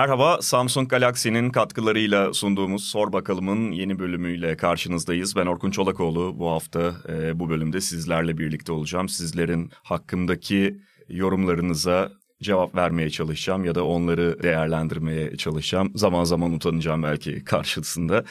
Merhaba, 0.00 0.42
Samsung 0.42 0.88
Galaxy'nin 0.88 1.50
katkılarıyla 1.50 2.34
sunduğumuz 2.34 2.84
Sor 2.84 3.12
Bakalım'ın 3.12 3.72
yeni 3.72 3.98
bölümüyle 3.98 4.56
karşınızdayız. 4.56 5.36
Ben 5.36 5.46
Orkun 5.46 5.70
Çolakoğlu. 5.70 6.38
Bu 6.38 6.50
hafta 6.50 6.94
e, 7.08 7.38
bu 7.38 7.48
bölümde 7.48 7.80
sizlerle 7.80 8.38
birlikte 8.38 8.72
olacağım. 8.72 9.08
Sizlerin 9.08 9.70
hakkımdaki 9.82 10.80
yorumlarınıza 11.08 12.12
cevap 12.42 12.74
vermeye 12.74 13.10
çalışacağım 13.10 13.64
ya 13.64 13.74
da 13.74 13.84
onları 13.84 14.42
değerlendirmeye 14.42 15.36
çalışacağım. 15.36 15.92
Zaman 15.94 16.24
zaman 16.24 16.52
utanacağım 16.52 17.02
belki 17.02 17.44
karşısında. 17.44 18.24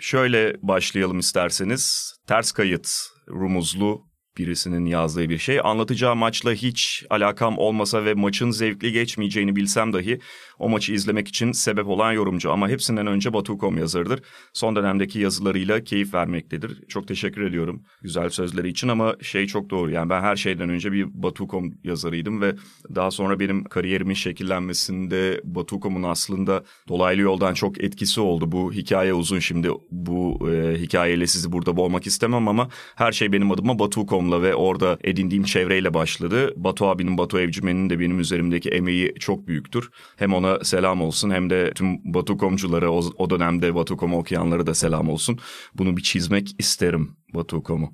Şöyle 0.00 0.56
başlayalım 0.62 1.18
isterseniz. 1.18 2.14
Ters 2.26 2.52
kayıt 2.52 2.88
rumuzlu 3.28 4.11
birisinin 4.38 4.86
yazdığı 4.86 5.28
bir 5.28 5.38
şey. 5.38 5.60
Anlatacağı 5.64 6.16
maçla 6.16 6.52
hiç 6.52 7.04
alakam 7.10 7.58
olmasa 7.58 8.04
ve 8.04 8.14
maçın 8.14 8.50
zevkli 8.50 8.92
geçmeyeceğini 8.92 9.56
bilsem 9.56 9.92
dahi 9.92 10.20
o 10.58 10.68
maçı 10.68 10.92
izlemek 10.92 11.28
için 11.28 11.52
sebep 11.52 11.88
olan 11.88 12.12
yorumcu. 12.12 12.52
Ama 12.52 12.68
hepsinden 12.68 13.06
önce 13.06 13.32
Batu.com 13.32 13.78
yazarıdır. 13.78 14.20
Son 14.52 14.76
dönemdeki 14.76 15.18
yazılarıyla 15.18 15.84
keyif 15.84 16.14
vermektedir. 16.14 16.88
Çok 16.88 17.08
teşekkür 17.08 17.42
ediyorum 17.42 17.82
güzel 18.02 18.28
sözleri 18.28 18.68
için 18.68 18.88
ama 18.88 19.16
şey 19.22 19.46
çok 19.46 19.70
doğru. 19.70 19.90
Yani 19.90 20.10
ben 20.10 20.20
her 20.20 20.36
şeyden 20.36 20.68
önce 20.68 20.92
bir 20.92 21.22
Batu.com 21.22 21.74
yazarıydım 21.84 22.40
ve 22.40 22.54
daha 22.94 23.10
sonra 23.10 23.40
benim 23.40 23.64
kariyerimin 23.64 24.14
şekillenmesinde 24.14 25.40
Batu.com'un 25.44 26.02
aslında 26.02 26.64
dolaylı 26.88 27.20
yoldan 27.20 27.54
çok 27.54 27.84
etkisi 27.84 28.20
oldu. 28.20 28.52
Bu 28.52 28.72
hikaye 28.72 29.14
uzun 29.14 29.38
şimdi 29.38 29.68
bu 29.90 30.50
e, 30.50 30.78
hikayeyle 30.78 31.26
sizi 31.26 31.52
burada 31.52 31.76
boğmak 31.76 32.06
istemem 32.06 32.48
ama 32.48 32.68
her 32.96 33.12
şey 33.12 33.32
benim 33.32 33.50
adıma 33.50 33.78
Batu.com 33.78 34.21
Batu.com'la 34.22 34.42
ve 34.42 34.54
orada 34.54 34.98
edindiğim 35.04 35.44
çevreyle 35.44 35.94
başladı. 35.94 36.52
Batu 36.56 36.86
abinin, 36.86 37.18
Batu 37.18 37.40
Evcimen'in 37.40 37.90
de 37.90 38.00
benim 38.00 38.20
üzerimdeki 38.20 38.70
emeği 38.70 39.14
çok 39.20 39.46
büyüktür. 39.46 39.90
Hem 40.16 40.34
ona 40.34 40.64
selam 40.64 41.00
olsun 41.00 41.30
hem 41.30 41.50
de 41.50 41.72
tüm 41.74 42.14
Batu.com'culara 42.14 42.90
o, 42.90 43.02
o 43.18 43.30
dönemde 43.30 43.74
Batu.com'u 43.74 44.18
okuyanlara 44.18 44.66
da 44.66 44.74
selam 44.74 45.08
olsun. 45.08 45.38
Bunu 45.74 45.96
bir 45.96 46.02
çizmek 46.02 46.54
isterim 46.58 47.16
Batu.com'u. 47.34 47.92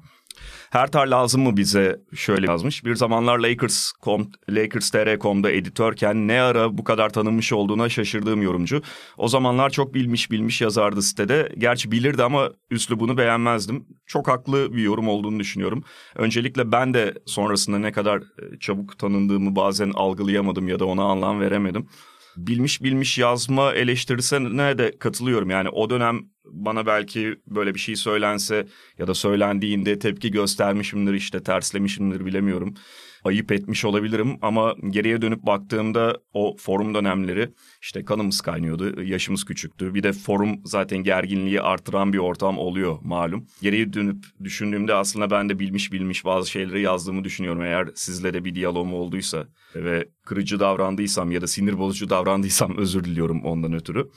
Hertar 0.70 1.06
lazım 1.06 1.42
mı 1.42 1.56
bize 1.56 2.00
şöyle 2.14 2.47
yazmış. 2.47 2.84
Bir 2.84 2.94
zamanlar 2.94 3.38
Lakers.com, 3.38 4.30
Lakers.com.'da 4.50 5.50
editörken 5.50 6.28
ne 6.28 6.41
ara 6.41 6.78
bu 6.78 6.84
kadar 6.84 7.10
tanınmış 7.10 7.52
olduğuna 7.52 7.88
şaşırdığım 7.88 8.42
yorumcu. 8.42 8.83
O 9.16 9.28
zamanlar 9.28 9.70
çok 9.70 9.94
bilmiş 9.94 10.30
bilmiş 10.30 10.60
yazardı 10.60 11.02
sitede. 11.02 11.52
Gerçi 11.58 11.92
bilirdi 11.92 12.22
ama 12.22 12.50
üslubunu 12.70 13.19
beğenmezdim. 13.19 13.86
Çok 14.06 14.28
haklı 14.28 14.72
bir 14.72 14.83
yorum 14.83 15.08
olduğunu 15.08 15.41
düşünüyorum. 15.41 15.84
Öncelikle 16.16 16.72
ben 16.72 16.94
de 16.94 17.14
sonrasında 17.27 17.78
ne 17.78 17.92
kadar 17.92 18.19
e, 18.19 18.58
çabuk 18.60 18.98
tanındığımı 18.98 19.56
bazen 19.56 19.91
algılayamadım 19.94 20.69
ya 20.69 20.78
da 20.78 20.84
ona 20.84 21.03
anlam 21.03 21.41
veremedim 21.41 21.88
bilmiş 22.47 22.83
bilmiş 22.83 23.19
yazma 23.19 23.72
eleştirisine 23.72 24.78
de 24.78 24.98
katılıyorum. 24.98 25.50
Yani 25.50 25.69
o 25.69 25.91
dönem 25.91 26.20
bana 26.44 26.86
belki 26.86 27.41
böyle 27.47 27.75
bir 27.75 27.81
şey 27.81 27.97
söylense 27.97 28.67
ya 28.98 29.06
da 29.06 29.14
söylendiğinde 29.14 29.98
tepki 29.98 30.31
göstermişimdir 30.31 31.14
işte 31.14 31.42
terslemişimdir 31.42 32.27
bilemiyorum. 32.27 32.75
Ayıp 33.24 33.52
etmiş 33.52 33.84
olabilirim 33.84 34.38
ama 34.42 34.74
geriye 34.91 35.22
dönüp 35.22 35.42
baktığımda 35.42 36.16
o 36.33 36.56
forum 36.58 36.94
dönemleri 36.94 37.50
işte 37.83 38.05
kanımız 38.05 38.41
kaynıyordu, 38.41 39.02
yaşımız 39.02 39.44
küçüktü. 39.44 39.94
Bir 39.94 40.02
de 40.02 40.12
forum 40.12 40.60
zaten 40.64 40.98
gerginliği 40.98 41.60
artıran 41.60 42.12
bir 42.12 42.19
ortam 42.19 42.59
oluyor 42.59 42.98
malum. 43.03 43.47
Geriye 43.62 43.92
dönüp 43.92 44.25
düşündüğümde 44.44 44.94
aslında 44.94 45.31
ben 45.31 45.48
de 45.48 45.59
bilmiş 45.59 45.92
bilmiş 45.92 46.25
bazı 46.25 46.50
şeyleri 46.50 46.81
yazdığımı 46.81 47.25
düşünüyorum. 47.25 47.62
Eğer 47.62 47.88
sizle 47.94 48.34
de 48.34 48.44
bir 48.44 48.54
diyalogum 48.54 48.94
olduysa 48.94 49.47
ve 49.75 50.09
kırıcı 50.25 50.60
davrandıysam 50.60 51.31
ya 51.31 51.42
da 51.42 51.47
sinir 51.47 51.78
bozucu 51.78 52.10
davrandıysam 52.10 52.76
özür 52.76 53.04
diliyorum 53.04 53.44
ondan 53.44 53.72
ötürü. 53.72 54.10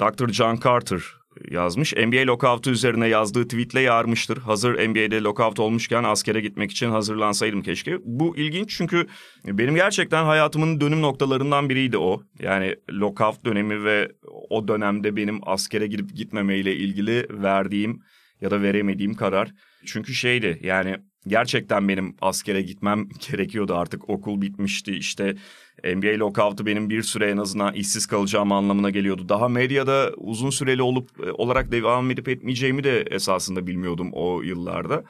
Dr. 0.00 0.28
John 0.28 0.60
Carter 0.64 1.02
yazmış. 1.50 1.92
NBA 1.96 2.26
lockout'u 2.26 2.70
üzerine 2.70 3.08
yazdığı 3.08 3.44
tweetle 3.44 3.80
yarmıştır. 3.80 4.38
Hazır 4.38 4.88
NBA'de 4.88 5.20
lockout 5.20 5.60
olmuşken 5.60 6.04
askere 6.04 6.40
gitmek 6.40 6.70
için 6.70 6.90
hazırlansaydım 6.90 7.62
keşke. 7.62 7.98
Bu 8.04 8.36
ilginç 8.36 8.76
çünkü 8.76 9.06
benim 9.46 9.74
gerçekten 9.74 10.24
hayatımın 10.24 10.80
dönüm 10.80 11.02
noktalarından 11.02 11.68
biriydi 11.68 11.98
o. 11.98 12.22
Yani 12.38 12.76
lockout 12.92 13.44
dönemi 13.44 13.84
ve 13.84 14.12
o 14.50 14.68
dönemde 14.68 15.16
benim 15.16 15.40
askere 15.42 15.86
gidip 15.86 16.14
gitmemeyle 16.14 16.76
ilgili 16.76 17.26
verdiğim 17.30 18.02
ya 18.40 18.50
da 18.50 18.62
veremediğim 18.62 19.14
karar. 19.14 19.50
Çünkü 19.86 20.14
şeydi 20.14 20.58
yani 20.62 20.96
gerçekten 21.28 21.88
benim 21.88 22.16
askere 22.20 22.62
gitmem 22.62 23.08
gerekiyordu 23.30 23.74
artık 23.74 24.08
okul 24.10 24.40
bitmişti 24.40 24.92
işte 24.92 25.36
NBA 25.84 26.18
lockout'u 26.18 26.66
benim 26.66 26.90
bir 26.90 27.02
süre 27.02 27.30
en 27.30 27.36
azından 27.36 27.74
işsiz 27.74 28.06
kalacağım 28.06 28.52
anlamına 28.52 28.90
geliyordu. 28.90 29.28
Daha 29.28 29.48
medyada 29.48 30.12
uzun 30.16 30.50
süreli 30.50 30.82
olup 30.82 31.26
e, 31.26 31.32
olarak 31.32 31.72
devam 31.72 32.10
edip 32.10 32.28
etmeyeceğimi 32.28 32.84
de 32.84 33.04
esasında 33.10 33.66
bilmiyordum 33.66 34.10
o 34.12 34.42
yıllarda. 34.42 35.04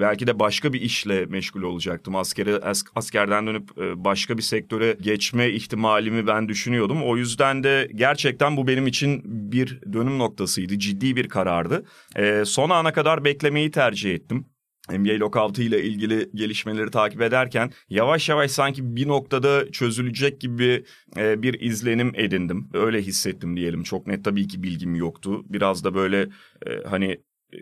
Belki 0.00 0.26
de 0.26 0.38
başka 0.38 0.72
bir 0.72 0.80
işle 0.80 1.26
meşgul 1.26 1.62
olacaktım. 1.62 2.16
Askere, 2.16 2.60
askerden 2.94 3.46
dönüp 3.46 3.78
e, 3.78 4.04
başka 4.04 4.36
bir 4.36 4.42
sektöre 4.42 4.96
geçme 5.00 5.50
ihtimalimi 5.50 6.26
ben 6.26 6.48
düşünüyordum. 6.48 7.02
O 7.02 7.16
yüzden 7.16 7.64
de 7.64 7.90
gerçekten 7.94 8.56
bu 8.56 8.66
benim 8.66 8.86
için 8.86 9.22
bir 9.24 9.80
dönüm 9.92 10.18
noktasıydı. 10.18 10.78
Ciddi 10.78 11.16
bir 11.16 11.28
karardı. 11.28 11.84
E, 12.16 12.44
son 12.44 12.70
ana 12.70 12.92
kadar 12.92 13.24
beklemeyi 13.24 13.70
tercih 13.70 14.14
ettim. 14.14 14.46
NBA 14.90 15.20
lockout'u 15.20 15.62
ile 15.62 15.82
ilgili 15.82 16.30
gelişmeleri 16.34 16.90
takip 16.90 17.22
ederken 17.22 17.72
yavaş 17.88 18.28
yavaş 18.28 18.50
sanki 18.50 18.96
bir 18.96 19.08
noktada 19.08 19.72
çözülecek 19.72 20.40
gibi 20.40 20.84
e, 21.16 21.42
bir 21.42 21.60
izlenim 21.60 22.12
edindim. 22.14 22.68
Öyle 22.74 23.02
hissettim 23.02 23.56
diyelim. 23.56 23.82
Çok 23.82 24.06
net 24.06 24.24
tabii 24.24 24.48
ki 24.48 24.62
bilgim 24.62 24.94
yoktu. 24.94 25.44
Biraz 25.48 25.84
da 25.84 25.94
böyle 25.94 26.20
e, 26.66 26.82
hani 26.88 27.10
e, 27.52 27.58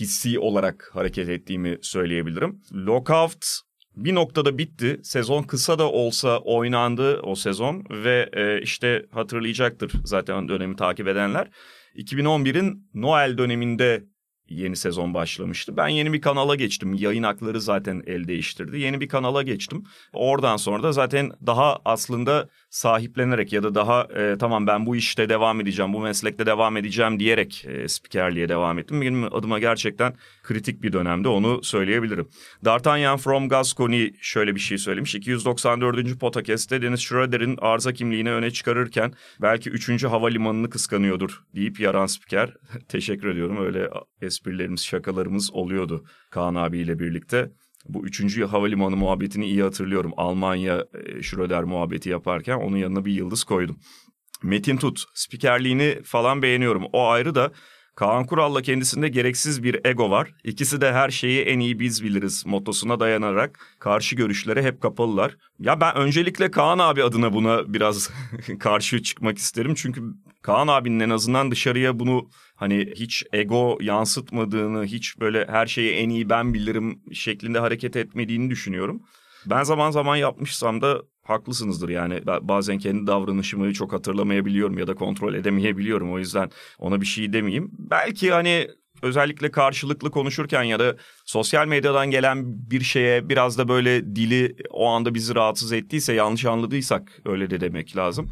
hissi 0.00 0.38
olarak 0.38 0.90
hareket 0.92 1.28
ettiğimi 1.28 1.78
söyleyebilirim. 1.82 2.62
Lockout 2.72 3.46
bir 3.96 4.14
noktada 4.14 4.58
bitti. 4.58 5.00
Sezon 5.02 5.42
kısa 5.42 5.78
da 5.78 5.90
olsa 5.90 6.38
oynandı 6.38 7.20
o 7.20 7.34
sezon 7.34 7.84
ve 7.90 8.30
işte 8.62 9.06
hatırlayacaktır 9.10 9.92
zaten 10.04 10.48
dönemi 10.48 10.76
takip 10.76 11.08
edenler. 11.08 11.50
2011'in 11.96 12.88
Noel 12.94 13.38
döneminde 13.38 14.04
yeni 14.48 14.76
sezon 14.76 15.14
başlamıştı. 15.14 15.76
Ben 15.76 15.88
yeni 15.88 16.12
bir 16.12 16.20
kanala 16.20 16.54
geçtim. 16.54 16.94
Yayın 16.94 17.22
hakları 17.22 17.60
zaten 17.60 18.02
el 18.06 18.28
değiştirdi. 18.28 18.78
Yeni 18.78 19.00
bir 19.00 19.08
kanala 19.08 19.42
geçtim. 19.42 19.84
Oradan 20.12 20.56
sonra 20.56 20.82
da 20.82 20.92
zaten 20.92 21.32
daha 21.46 21.78
aslında 21.84 22.48
sahiplenerek 22.76 23.52
ya 23.52 23.62
da 23.62 23.74
daha 23.74 24.02
e, 24.02 24.36
tamam 24.38 24.66
ben 24.66 24.86
bu 24.86 24.96
işte 24.96 25.28
devam 25.28 25.60
edeceğim, 25.60 25.92
bu 25.92 26.00
meslekte 26.00 26.46
devam 26.46 26.76
edeceğim 26.76 27.18
diyerek 27.18 27.64
e, 27.68 27.88
spikerliğe 27.88 28.48
devam 28.48 28.78
ettim. 28.78 29.00
Benim 29.00 29.34
adıma 29.34 29.58
gerçekten 29.58 30.14
kritik 30.42 30.82
bir 30.82 30.92
dönemde 30.92 31.28
onu 31.28 31.62
söyleyebilirim. 31.62 32.28
D'Artagnan 32.64 33.16
from 33.16 33.48
Gascony 33.48 34.10
şöyle 34.20 34.54
bir 34.54 34.60
şey 34.60 34.78
söylemiş. 34.78 35.14
294. 35.14 36.20
podcast'te 36.20 36.82
Dennis 36.82 37.00
Schroeder'in 37.00 37.56
arıza 37.60 37.92
kimliğini 37.92 38.32
öne 38.32 38.50
çıkarırken 38.50 39.12
belki 39.42 39.70
3. 39.70 40.04
havalimanını 40.04 40.70
kıskanıyordur 40.70 41.42
deyip 41.54 41.80
yaran 41.80 42.06
spiker. 42.06 42.54
Teşekkür 42.88 43.28
ediyorum. 43.28 43.66
Öyle 43.66 43.90
esprilerimiz, 44.22 44.84
şakalarımız 44.84 45.52
oluyordu 45.52 46.04
Kaan 46.30 46.54
abiyle 46.54 46.98
birlikte. 46.98 47.50
Bu 47.88 48.06
üçüncü 48.06 48.44
havalimanı 48.44 48.96
muhabbetini 48.96 49.46
iyi 49.46 49.62
hatırlıyorum. 49.62 50.12
Almanya 50.16 50.84
e, 50.94 51.22
Schröder 51.22 51.64
muhabbeti 51.64 52.08
yaparken 52.08 52.56
onun 52.56 52.76
yanına 52.76 53.04
bir 53.04 53.12
yıldız 53.12 53.44
koydum. 53.44 53.78
Metin 54.42 54.76
Tut, 54.76 55.04
spikerliğini 55.14 55.98
falan 56.04 56.42
beğeniyorum. 56.42 56.84
O 56.92 57.08
ayrı 57.08 57.34
da 57.34 57.52
Kaan 57.96 58.26
Kural'la 58.26 58.62
kendisinde 58.62 59.08
gereksiz 59.08 59.62
bir 59.62 59.80
ego 59.84 60.10
var. 60.10 60.34
İkisi 60.44 60.80
de 60.80 60.92
her 60.92 61.10
şeyi 61.10 61.42
en 61.42 61.60
iyi 61.60 61.80
biz 61.80 62.04
biliriz 62.04 62.46
motosuna 62.46 63.00
dayanarak 63.00 63.60
karşı 63.78 64.16
görüşlere 64.16 64.62
hep 64.62 64.80
kapalılar. 64.82 65.36
Ya 65.58 65.80
ben 65.80 65.96
öncelikle 65.96 66.50
Kaan 66.50 66.78
abi 66.78 67.04
adına 67.04 67.32
buna 67.32 67.74
biraz 67.74 68.10
karşı 68.58 69.02
çıkmak 69.02 69.38
isterim. 69.38 69.74
Çünkü 69.74 70.02
Kaan 70.42 70.68
abinin 70.68 71.00
en 71.00 71.10
azından 71.10 71.50
dışarıya 71.50 71.98
bunu 71.98 72.28
hani 72.56 72.92
hiç 72.96 73.24
ego 73.32 73.78
yansıtmadığını, 73.80 74.84
hiç 74.84 75.20
böyle 75.20 75.46
her 75.48 75.66
şeyi 75.66 75.92
en 75.92 76.08
iyi 76.08 76.28
ben 76.28 76.54
bilirim 76.54 77.00
şeklinde 77.12 77.58
hareket 77.58 77.96
etmediğini 77.96 78.50
düşünüyorum. 78.50 79.02
Ben 79.46 79.62
zaman 79.62 79.90
zaman 79.90 80.16
yapmışsam 80.16 80.82
da 80.82 81.02
haklısınızdır 81.26 81.88
yani 81.88 82.20
bazen 82.42 82.78
kendi 82.78 83.06
davranışımı 83.06 83.72
çok 83.72 83.92
hatırlamayabiliyorum 83.92 84.78
ya 84.78 84.86
da 84.86 84.94
kontrol 84.94 85.34
edemeyebiliyorum 85.34 86.12
o 86.12 86.18
yüzden 86.18 86.50
ona 86.78 87.00
bir 87.00 87.06
şey 87.06 87.32
demeyeyim. 87.32 87.70
Belki 87.78 88.30
hani 88.30 88.68
özellikle 89.02 89.50
karşılıklı 89.50 90.10
konuşurken 90.10 90.62
ya 90.62 90.78
da 90.78 90.96
sosyal 91.24 91.66
medyadan 91.66 92.10
gelen 92.10 92.42
bir 92.70 92.80
şeye 92.80 93.28
biraz 93.28 93.58
da 93.58 93.68
böyle 93.68 94.16
dili 94.16 94.56
o 94.70 94.86
anda 94.86 95.14
bizi 95.14 95.34
rahatsız 95.34 95.72
ettiyse 95.72 96.12
yanlış 96.12 96.44
anladıysak 96.44 97.22
öyle 97.24 97.50
de 97.50 97.60
demek 97.60 97.96
lazım. 97.96 98.30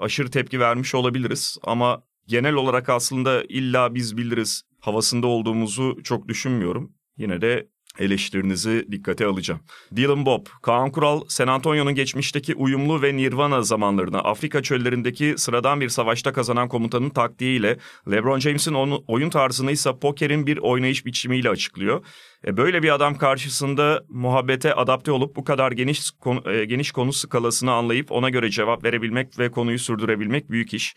Aşırı 0.00 0.30
tepki 0.30 0.60
vermiş 0.60 0.94
olabiliriz 0.94 1.58
ama 1.62 2.02
genel 2.26 2.54
olarak 2.54 2.88
aslında 2.88 3.44
illa 3.48 3.94
biz 3.94 4.16
biliriz 4.16 4.62
havasında 4.80 5.26
olduğumuzu 5.26 6.02
çok 6.04 6.28
düşünmüyorum. 6.28 6.92
Yine 7.16 7.40
de 7.40 7.68
eleştirinizi 7.98 8.86
dikkate 8.92 9.26
alacağım. 9.26 9.60
Dylan 9.96 10.26
Bob, 10.26 10.46
Kaan 10.62 10.90
Kural, 10.90 11.20
San 11.28 11.48
Antonio'nun 11.48 11.94
geçmişteki 11.94 12.54
uyumlu 12.54 13.02
ve 13.02 13.16
Nirvana 13.16 13.62
zamanlarını 13.62 14.18
Afrika 14.18 14.62
çöllerindeki 14.62 15.34
sıradan 15.36 15.80
bir 15.80 15.88
savaşta 15.88 16.32
kazanan 16.32 16.68
komutanın 16.68 17.10
taktiğiyle 17.10 17.76
LeBron 18.10 18.38
James'in 18.38 18.74
oyun 19.06 19.30
tarzını 19.30 19.72
ise 19.72 19.90
pokerin 20.00 20.46
bir 20.46 20.58
oynayış 20.58 21.06
biçimiyle 21.06 21.50
açıklıyor. 21.50 22.04
E 22.46 22.56
böyle 22.56 22.82
bir 22.82 22.94
adam 22.94 23.14
karşısında 23.18 24.04
muhabbete 24.08 24.74
adapte 24.74 25.12
olup 25.12 25.36
bu 25.36 25.44
kadar 25.44 25.72
geniş 25.72 26.10
konu, 26.10 26.52
e, 26.52 26.64
geniş 26.64 26.92
konu 26.92 27.12
skalasını 27.12 27.72
anlayıp 27.72 28.12
ona 28.12 28.30
göre 28.30 28.50
cevap 28.50 28.84
verebilmek 28.84 29.38
ve 29.38 29.50
konuyu 29.50 29.78
sürdürebilmek 29.78 30.50
büyük 30.50 30.74
iş. 30.74 30.94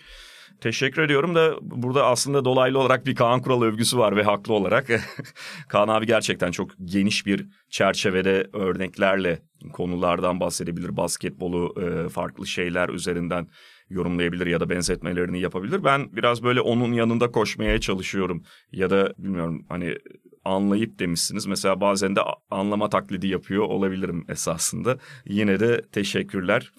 Teşekkür 0.62 1.02
ediyorum 1.02 1.36
da 1.36 1.56
burada 1.62 2.06
aslında 2.06 2.46
dolaylı 2.46 2.80
olarak 2.80 3.06
bir 3.06 3.16
Kaan 3.16 3.42
Kural 3.42 3.62
övgüsü 3.62 3.98
var 3.98 4.16
ve 4.16 4.24
haklı 4.24 4.54
olarak. 4.54 4.88
Kaan 5.70 5.88
abi 5.88 6.06
gerçekten 6.06 6.52
çok 6.52 6.72
geniş 6.86 7.26
bir 7.26 7.48
çerçevede 7.70 8.48
örneklerle 8.54 9.40
konulardan 9.74 10.40
bahsedebilir. 10.40 10.98
Basketbolu 10.98 11.76
e, 11.82 12.10
farklı 12.10 12.48
şeyler 12.48 12.90
üzerinden 12.90 13.48
yorumlayabilir 13.90 14.48
ya 14.48 14.60
da 14.60 14.70
benzetmelerini 14.70 15.40
yapabilir. 15.40 15.84
Ben 15.84 16.16
biraz 16.16 16.44
böyle 16.44 16.62
onun 16.62 16.94
yanında 16.94 17.32
koşmaya 17.32 17.80
çalışıyorum. 17.80 18.44
Ya 18.72 18.90
da 18.90 19.14
bilmiyorum 19.18 19.66
hani 19.70 19.98
anlayıp 20.46 21.00
demişsiniz. 21.00 21.46
Mesela 21.46 21.82
bazen 21.82 22.16
de 22.16 22.22
anlama 22.52 22.90
taklidi 22.90 23.28
yapıyor 23.28 23.64
olabilirim 23.64 24.26
esasında. 24.30 24.98
Yine 25.26 25.60
de 25.60 25.82
teşekkürler 25.92 26.72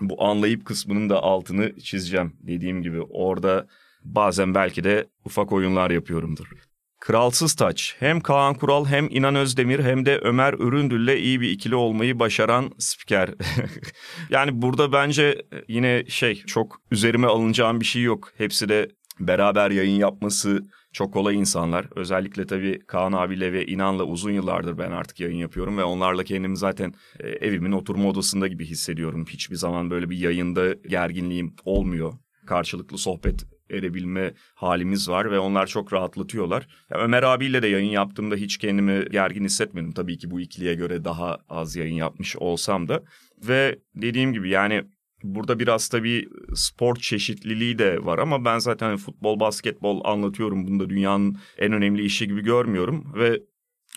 bu 0.00 0.24
anlayıp 0.24 0.64
kısmının 0.64 1.10
da 1.10 1.22
altını 1.22 1.80
çizeceğim 1.80 2.36
dediğim 2.40 2.82
gibi. 2.82 3.02
Orada 3.02 3.66
bazen 4.04 4.54
belki 4.54 4.84
de 4.84 5.06
ufak 5.24 5.52
oyunlar 5.52 5.90
yapıyorumdur. 5.90 6.46
Kralsız 7.00 7.54
Taç. 7.54 7.96
Hem 7.98 8.20
Kaan 8.20 8.54
Kural 8.54 8.86
hem 8.86 9.08
İnan 9.10 9.34
Özdemir 9.34 9.84
hem 9.84 10.06
de 10.06 10.18
Ömer 10.18 10.54
Üründül'le 10.54 11.16
iyi 11.16 11.40
bir 11.40 11.50
ikili 11.50 11.74
olmayı 11.74 12.18
başaran 12.18 12.70
spiker. 12.78 13.30
yani 14.30 14.62
burada 14.62 14.92
bence 14.92 15.42
yine 15.68 16.04
şey 16.08 16.34
çok 16.34 16.80
üzerime 16.90 17.26
alınacağım 17.26 17.80
bir 17.80 17.84
şey 17.84 18.02
yok. 18.02 18.32
Hepsi 18.36 18.68
de 18.68 18.88
beraber 19.20 19.70
yayın 19.70 19.98
yapması 19.98 20.60
çok 20.94 21.12
kolay 21.12 21.36
insanlar. 21.36 21.86
Özellikle 21.96 22.46
tabii 22.46 22.80
Kaan 22.86 23.12
abiyle 23.12 23.52
ve 23.52 23.66
İnan'la 23.66 24.04
uzun 24.04 24.30
yıllardır 24.30 24.78
ben 24.78 24.90
artık 24.90 25.20
yayın 25.20 25.36
yapıyorum 25.36 25.78
ve 25.78 25.84
onlarla 25.84 26.24
kendimi 26.24 26.56
zaten 26.56 26.94
e, 27.20 27.28
evimin 27.28 27.72
oturma 27.72 28.08
odasında 28.08 28.46
gibi 28.48 28.64
hissediyorum. 28.64 29.24
Hiçbir 29.28 29.56
zaman 29.56 29.90
böyle 29.90 30.10
bir 30.10 30.16
yayında 30.16 30.72
gerginliğim 30.72 31.54
olmuyor. 31.64 32.12
Karşılıklı 32.46 32.98
sohbet 32.98 33.44
edebilme 33.70 34.34
halimiz 34.54 35.08
var 35.08 35.30
ve 35.30 35.38
onlar 35.38 35.66
çok 35.66 35.92
rahatlatıyorlar. 35.92 36.68
Ya 36.90 36.98
Ömer 36.98 37.22
abiyle 37.22 37.62
de 37.62 37.66
yayın 37.66 37.90
yaptığımda 37.90 38.36
hiç 38.36 38.58
kendimi 38.58 39.04
gergin 39.10 39.44
hissetmedim. 39.44 39.92
Tabii 39.92 40.18
ki 40.18 40.30
bu 40.30 40.40
ikiliye 40.40 40.74
göre 40.74 41.04
daha 41.04 41.38
az 41.48 41.76
yayın 41.76 41.94
yapmış 41.94 42.36
olsam 42.36 42.88
da. 42.88 43.02
Ve 43.48 43.78
dediğim 43.94 44.32
gibi 44.32 44.48
yani 44.48 44.84
Burada 45.24 45.58
biraz 45.58 45.88
tabii 45.88 46.28
spor 46.54 46.96
çeşitliliği 46.96 47.78
de 47.78 48.04
var 48.04 48.18
ama 48.18 48.44
ben 48.44 48.58
zaten 48.58 48.86
hani 48.86 48.98
futbol, 48.98 49.40
basketbol 49.40 50.00
anlatıyorum. 50.04 50.66
Bunu 50.66 50.80
da 50.80 50.90
dünyanın 50.90 51.38
en 51.58 51.72
önemli 51.72 52.04
işi 52.04 52.28
gibi 52.28 52.42
görmüyorum 52.42 53.12
ve 53.16 53.40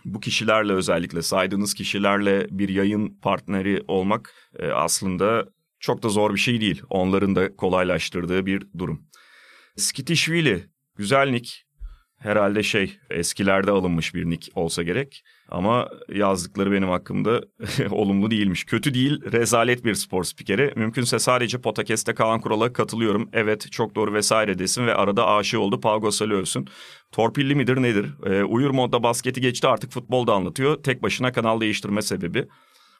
bu 0.05 0.19
kişilerle 0.19 0.73
özellikle 0.73 1.21
saydığınız 1.21 1.73
kişilerle 1.73 2.47
bir 2.51 2.69
yayın 2.69 3.19
partneri 3.21 3.83
olmak 3.87 4.33
e, 4.59 4.67
aslında 4.67 5.45
çok 5.79 6.03
da 6.03 6.09
zor 6.09 6.33
bir 6.33 6.39
şey 6.39 6.61
değil. 6.61 6.81
Onların 6.89 7.35
da 7.35 7.55
kolaylaştırdığı 7.55 8.45
bir 8.45 8.67
durum. 8.77 9.01
Skitishvili, 9.75 10.65
güzel. 10.95 11.41
Herhalde 12.17 12.63
şey 12.63 12.97
eskilerde 13.09 13.71
alınmış 13.71 14.15
bir 14.15 14.29
nick 14.29 14.51
olsa 14.55 14.83
gerek. 14.83 15.23
Ama 15.49 15.89
yazdıkları 16.09 16.71
benim 16.71 16.89
hakkımda 16.89 17.41
olumlu 17.91 18.31
değilmiş. 18.31 18.63
Kötü 18.63 18.93
değil, 18.93 19.31
rezalet 19.31 19.85
bir 19.85 19.93
spor 19.93 20.23
spikeri. 20.23 20.73
Mümkünse 20.75 21.19
sadece 21.19 21.61
podcast'te 21.61 22.13
kalan 22.13 22.41
kurala 22.41 22.73
katılıyorum. 22.73 23.29
Evet, 23.33 23.71
çok 23.71 23.95
doğru 23.95 24.13
vesaire 24.13 24.59
desin 24.59 24.87
ve 24.87 24.95
arada 24.95 25.27
aşığı 25.27 25.59
oldu 25.59 25.81
Pau 25.81 26.01
Gasol'ü 26.01 26.35
övsün. 26.35 26.67
Torpilli 27.11 27.55
midir 27.55 27.81
nedir? 27.81 28.07
Ee, 28.25 28.43
uyur 28.43 28.69
modda 28.69 29.03
basketi 29.03 29.41
geçti 29.41 29.67
artık 29.67 29.91
futbolda 29.91 30.33
anlatıyor. 30.33 30.83
Tek 30.83 31.03
başına 31.03 31.31
kanal 31.31 31.61
değiştirme 31.61 32.01
sebebi. 32.01 32.47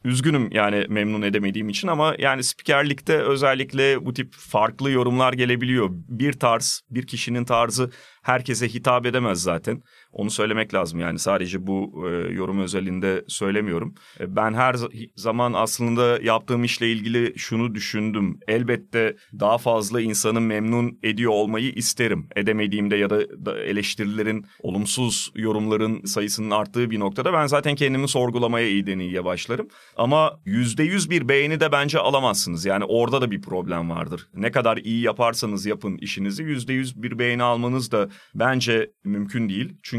Üzgünüm 0.04 0.50
yani 0.52 0.86
memnun 0.90 1.22
edemediğim 1.22 1.70
için 1.70 1.88
ama 1.88 2.16
yani 2.20 2.44
spikerlikte 2.44 3.18
özellikle 3.18 4.06
bu 4.06 4.14
tip 4.14 4.34
farklı 4.34 4.92
yorumlar 4.92 5.34
gelebiliyor. 5.34 5.90
Bir 5.92 6.34
tarz, 6.34 6.82
bir 6.90 7.08
kişinin 7.08 7.46
tarzı 7.46 7.92
herkese 8.24 8.68
hitap 8.68 9.06
edemez 9.06 9.42
zaten. 9.42 9.84
Onu 10.12 10.32
söylemek 10.32 10.74
lazım 10.74 11.00
yani 11.00 11.20
sadece 11.20 11.68
bu 11.68 12.08
e, 12.08 12.34
yorum 12.34 12.60
özelinde 12.60 13.26
söylemiyorum. 13.28 13.96
E, 14.20 14.36
ben 14.36 14.54
her 14.54 14.76
zaman 15.16 15.54
aslında 15.54 16.20
yaptığım 16.24 16.64
işle 16.64 16.92
ilgili 16.92 17.34
şunu 17.38 17.76
düşündüm. 17.76 18.40
Elbette 18.48 19.16
daha 19.40 19.58
fazla 19.58 20.02
insanı 20.02 20.42
memnun 20.42 21.00
ediyor 21.04 21.32
olmayı 21.32 21.72
isterim. 21.72 22.28
Edemediğimde 22.36 22.96
ya 22.96 23.10
da, 23.10 23.46
da 23.46 23.60
eleştirilerin, 23.60 24.46
olumsuz 24.62 25.32
yorumların 25.36 26.06
sayısının 26.06 26.52
arttığı 26.52 26.92
bir 26.92 27.00
noktada 27.00 27.34
ben 27.34 27.48
zaten 27.48 27.76
kendimi 27.76 28.08
sorgulamaya 28.08 28.68
iyiden 28.68 28.98
başlarım. 29.26 29.68
Ama 29.98 30.40
yüzde 30.46 30.84
yüz 30.84 31.10
bir 31.10 31.30
beğeni 31.30 31.60
de 31.60 31.72
bence 31.72 32.00
alamazsınız. 32.00 32.66
Yani 32.66 32.84
orada 32.84 33.22
da 33.22 33.32
bir 33.32 33.42
problem 33.42 33.90
vardır. 33.90 34.28
Ne 34.34 34.52
kadar 34.52 34.78
iyi 34.78 35.02
yaparsanız 35.02 35.66
yapın 35.66 35.98
işinizi 35.98 36.44
yüzde 36.44 36.74
yüz 36.74 37.04
bir 37.04 37.20
beğeni 37.20 37.44
almanız 37.44 37.92
da 37.92 38.10
bence 38.36 38.92
mümkün 39.04 39.50
değil. 39.50 39.74
Çünkü 39.84 39.97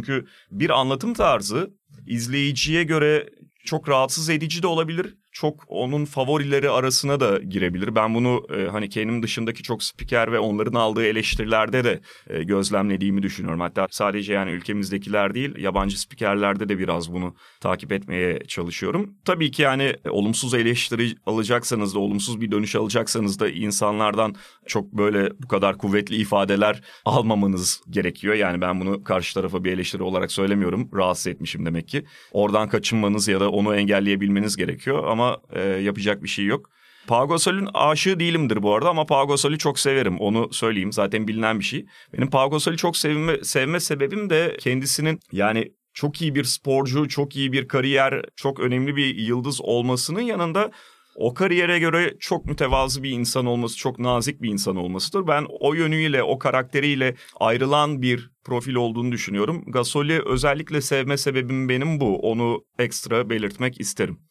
bir 0.51 0.81
anlatım 0.81 1.15
tarzı 1.15 1.71
izleyiciye 2.07 2.85
göre 2.85 3.29
çok 3.65 3.89
rahatsız 3.89 4.31
edici 4.31 4.63
de 4.63 4.67
olabilir 4.67 5.17
çok 5.41 5.65
onun 5.69 6.05
favorileri 6.05 6.71
arasına 6.71 7.21
da 7.21 7.39
girebilir. 7.39 7.95
Ben 7.95 8.15
bunu 8.15 8.47
e, 8.57 8.69
hani 8.69 8.89
kendim 8.89 9.23
dışındaki 9.23 9.63
çok 9.63 9.83
spiker 9.83 10.33
ve 10.33 10.39
onların 10.39 10.75
aldığı 10.81 11.05
eleştirilerde 11.05 11.85
de 11.85 12.01
e, 12.31 12.43
gözlemlediğimi 12.43 13.23
düşünüyorum. 13.23 13.61
Hatta 13.61 13.87
sadece 13.91 14.33
yani 14.33 14.51
ülkemizdekiler 14.51 15.35
değil 15.35 15.59
yabancı 15.59 16.01
spikerlerde 16.01 16.69
de 16.69 16.79
biraz 16.79 17.13
bunu 17.13 17.35
takip 17.61 17.93
etmeye 17.93 18.39
çalışıyorum. 18.49 19.15
Tabii 19.25 19.51
ki 19.51 19.63
yani 19.63 19.95
e, 20.05 20.11
olumsuz 20.11 20.55
eleştiri 20.55 21.15
alacaksanız 21.27 21.95
da 21.95 21.99
olumsuz 21.99 22.41
bir 22.41 22.51
dönüş 22.51 22.77
alacaksanız 22.77 23.41
da 23.41 23.49
insanlardan 23.49 24.35
çok 24.67 24.93
böyle 24.93 25.31
bu 25.43 25.49
kadar 25.49 25.79
kuvvetli 25.79 26.17
ifadeler 26.17 26.83
almamanız 27.05 27.83
gerekiyor. 27.91 28.35
Yani 28.35 28.61
ben 28.61 28.81
bunu 28.81 29.05
karşı 29.05 29.35
tarafa 29.35 29.65
bir 29.65 29.73
eleştiri 29.73 30.03
olarak 30.03 30.33
söylemiyorum. 30.33 30.91
Rahatsız 30.95 31.27
etmişim 31.27 31.67
demek 31.67 31.89
ki. 31.89 32.05
Oradan 32.33 32.69
kaçınmanız 32.69 33.29
ya 33.29 33.41
da 33.41 33.51
onu 33.51 33.77
engelleyebilmeniz 33.77 34.57
gerekiyor 34.57 35.05
ama 35.05 35.28
e, 35.53 35.61
yapacak 35.61 36.23
bir 36.23 36.29
şey 36.29 36.45
yok. 36.45 36.71
Pau 37.07 37.29
Gasol'ün 37.29 37.69
aşığı 37.75 38.21
değilimdir 38.21 38.63
bu 38.63 38.75
arada 38.75 38.89
ama 38.89 39.07
Pau 39.07 39.29
Gasol'ü 39.29 39.59
çok 39.59 39.79
severim. 39.79 40.19
Onu 40.19 40.53
söyleyeyim. 40.53 40.93
Zaten 40.93 41.29
bilinen 41.29 41.59
bir 41.59 41.65
şey. 41.65 41.87
Benim 42.13 42.31
Pau 42.31 42.51
Gasol'ü 42.51 42.77
çok 42.77 42.97
sevme, 42.97 43.45
sevme 43.45 43.81
sebebim 43.81 44.31
de 44.31 44.57
kendisinin 44.61 45.21
yani 45.33 45.73
çok 45.95 46.23
iyi 46.23 46.35
bir 46.35 46.45
sporcu, 46.45 47.09
çok 47.09 47.37
iyi 47.37 47.53
bir 47.53 47.69
kariyer, 47.69 48.25
çok 48.37 48.61
önemli 48.61 48.97
bir 48.97 49.17
yıldız 49.17 49.61
olmasının 49.61 50.21
yanında 50.21 50.71
o 51.17 51.35
kariyere 51.35 51.79
göre 51.79 52.15
çok 52.21 52.47
mütevazı 52.47 53.03
bir 53.03 53.11
insan 53.11 53.47
olması, 53.47 53.77
çok 53.77 53.99
nazik 53.99 54.43
bir 54.43 54.51
insan 54.51 54.77
olmasıdır. 54.77 55.27
Ben 55.27 55.47
o 55.61 55.75
yönüyle, 55.75 56.23
o 56.23 56.39
karakteriyle 56.39 57.15
ayrılan 57.41 58.03
bir 58.03 58.31
profil 58.45 58.75
olduğunu 58.75 59.13
düşünüyorum. 59.13 59.65
Gasol'ü 59.67 60.23
özellikle 60.27 60.81
sevme 60.81 61.17
sebebim 61.17 61.69
benim 61.69 62.01
bu. 62.01 62.19
Onu 62.19 62.65
ekstra 62.79 63.31
belirtmek 63.31 63.81
isterim. 63.81 64.28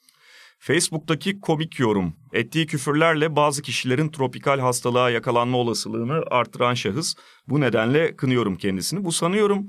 Facebook'taki 0.59 1.39
komik 1.39 1.79
yorum, 1.79 2.13
ettiği 2.33 2.67
küfürlerle 2.67 3.35
bazı 3.35 3.61
kişilerin 3.61 4.09
tropikal 4.09 4.59
hastalığa 4.59 5.09
yakalanma 5.09 5.57
olasılığını 5.57 6.23
artıran 6.31 6.73
şahıs. 6.73 7.15
Bu 7.47 7.61
nedenle 7.61 8.15
kınıyorum 8.15 8.57
kendisini. 8.57 9.05
Bu 9.05 9.11
sanıyorum 9.11 9.65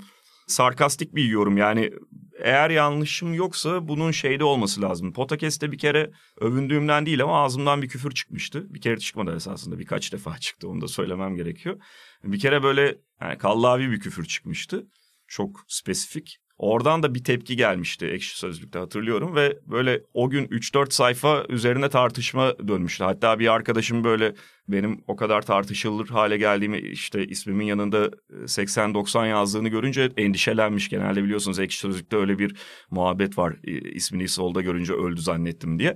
sarkastik 0.47 1.15
bir 1.15 1.23
yorum 1.23 1.57
yani 1.57 1.91
eğer 2.39 2.69
yanlışım 2.69 3.33
yoksa 3.33 3.87
bunun 3.87 4.11
şeyde 4.11 4.43
olması 4.43 4.81
lazım. 4.81 5.13
Podcast'te 5.13 5.71
bir 5.71 5.77
kere 5.77 6.11
övündüğümden 6.37 7.05
değil 7.05 7.23
ama 7.23 7.43
ağzımdan 7.43 7.81
bir 7.81 7.89
küfür 7.89 8.11
çıkmıştı. 8.11 8.73
Bir 8.73 8.81
kere 8.81 8.97
çıkmadı 8.97 9.35
esasında 9.35 9.79
birkaç 9.79 10.13
defa 10.13 10.37
çıktı 10.39 10.69
onu 10.69 10.81
da 10.81 10.87
söylemem 10.87 11.35
gerekiyor. 11.35 11.79
Bir 12.23 12.39
kere 12.39 12.63
böyle 12.63 12.97
yani 13.21 13.37
kallavi 13.37 13.91
bir 13.91 13.99
küfür 13.99 14.25
çıkmıştı. 14.25 14.87
Çok 15.27 15.65
spesifik. 15.67 16.39
Oradan 16.59 17.03
da 17.03 17.15
bir 17.15 17.23
tepki 17.23 17.55
gelmişti 17.55 18.05
ekşi 18.05 18.37
sözlükte 18.37 18.79
hatırlıyorum 18.79 19.35
ve 19.35 19.59
böyle 19.65 20.01
o 20.13 20.29
gün 20.29 20.45
3-4 20.45 20.93
sayfa 20.93 21.45
üzerine 21.49 21.89
tartışma 21.89 22.53
dönmüştü. 22.67 23.03
Hatta 23.03 23.39
bir 23.39 23.53
arkadaşım 23.53 24.03
böyle 24.03 24.33
benim 24.67 25.03
o 25.07 25.15
kadar 25.15 25.41
tartışılır 25.41 26.07
hale 26.07 26.37
geldiğimi 26.37 26.77
işte 26.77 27.27
ismimin 27.27 27.65
yanında 27.65 28.09
80-90 28.31 29.27
yazdığını 29.27 29.69
görünce 29.69 30.09
endişelenmiş. 30.17 30.89
Genelde 30.89 31.23
biliyorsunuz 31.23 31.59
ekşi 31.59 31.79
sözlükte 31.79 32.17
öyle 32.17 32.39
bir 32.39 32.55
muhabbet 32.91 33.37
var 33.37 33.55
ismini 33.93 34.27
solda 34.27 34.61
görünce 34.61 34.93
öldü 34.93 35.21
zannettim 35.21 35.79
diye. 35.79 35.95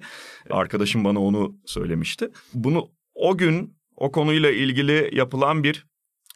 Arkadaşım 0.50 1.04
bana 1.04 1.20
onu 1.20 1.56
söylemişti. 1.66 2.30
Bunu 2.54 2.90
o 3.16 3.38
gün 3.38 3.78
o 3.96 4.12
konuyla 4.12 4.52
ilgili 4.52 5.10
yapılan 5.14 5.64
bir 5.64 5.86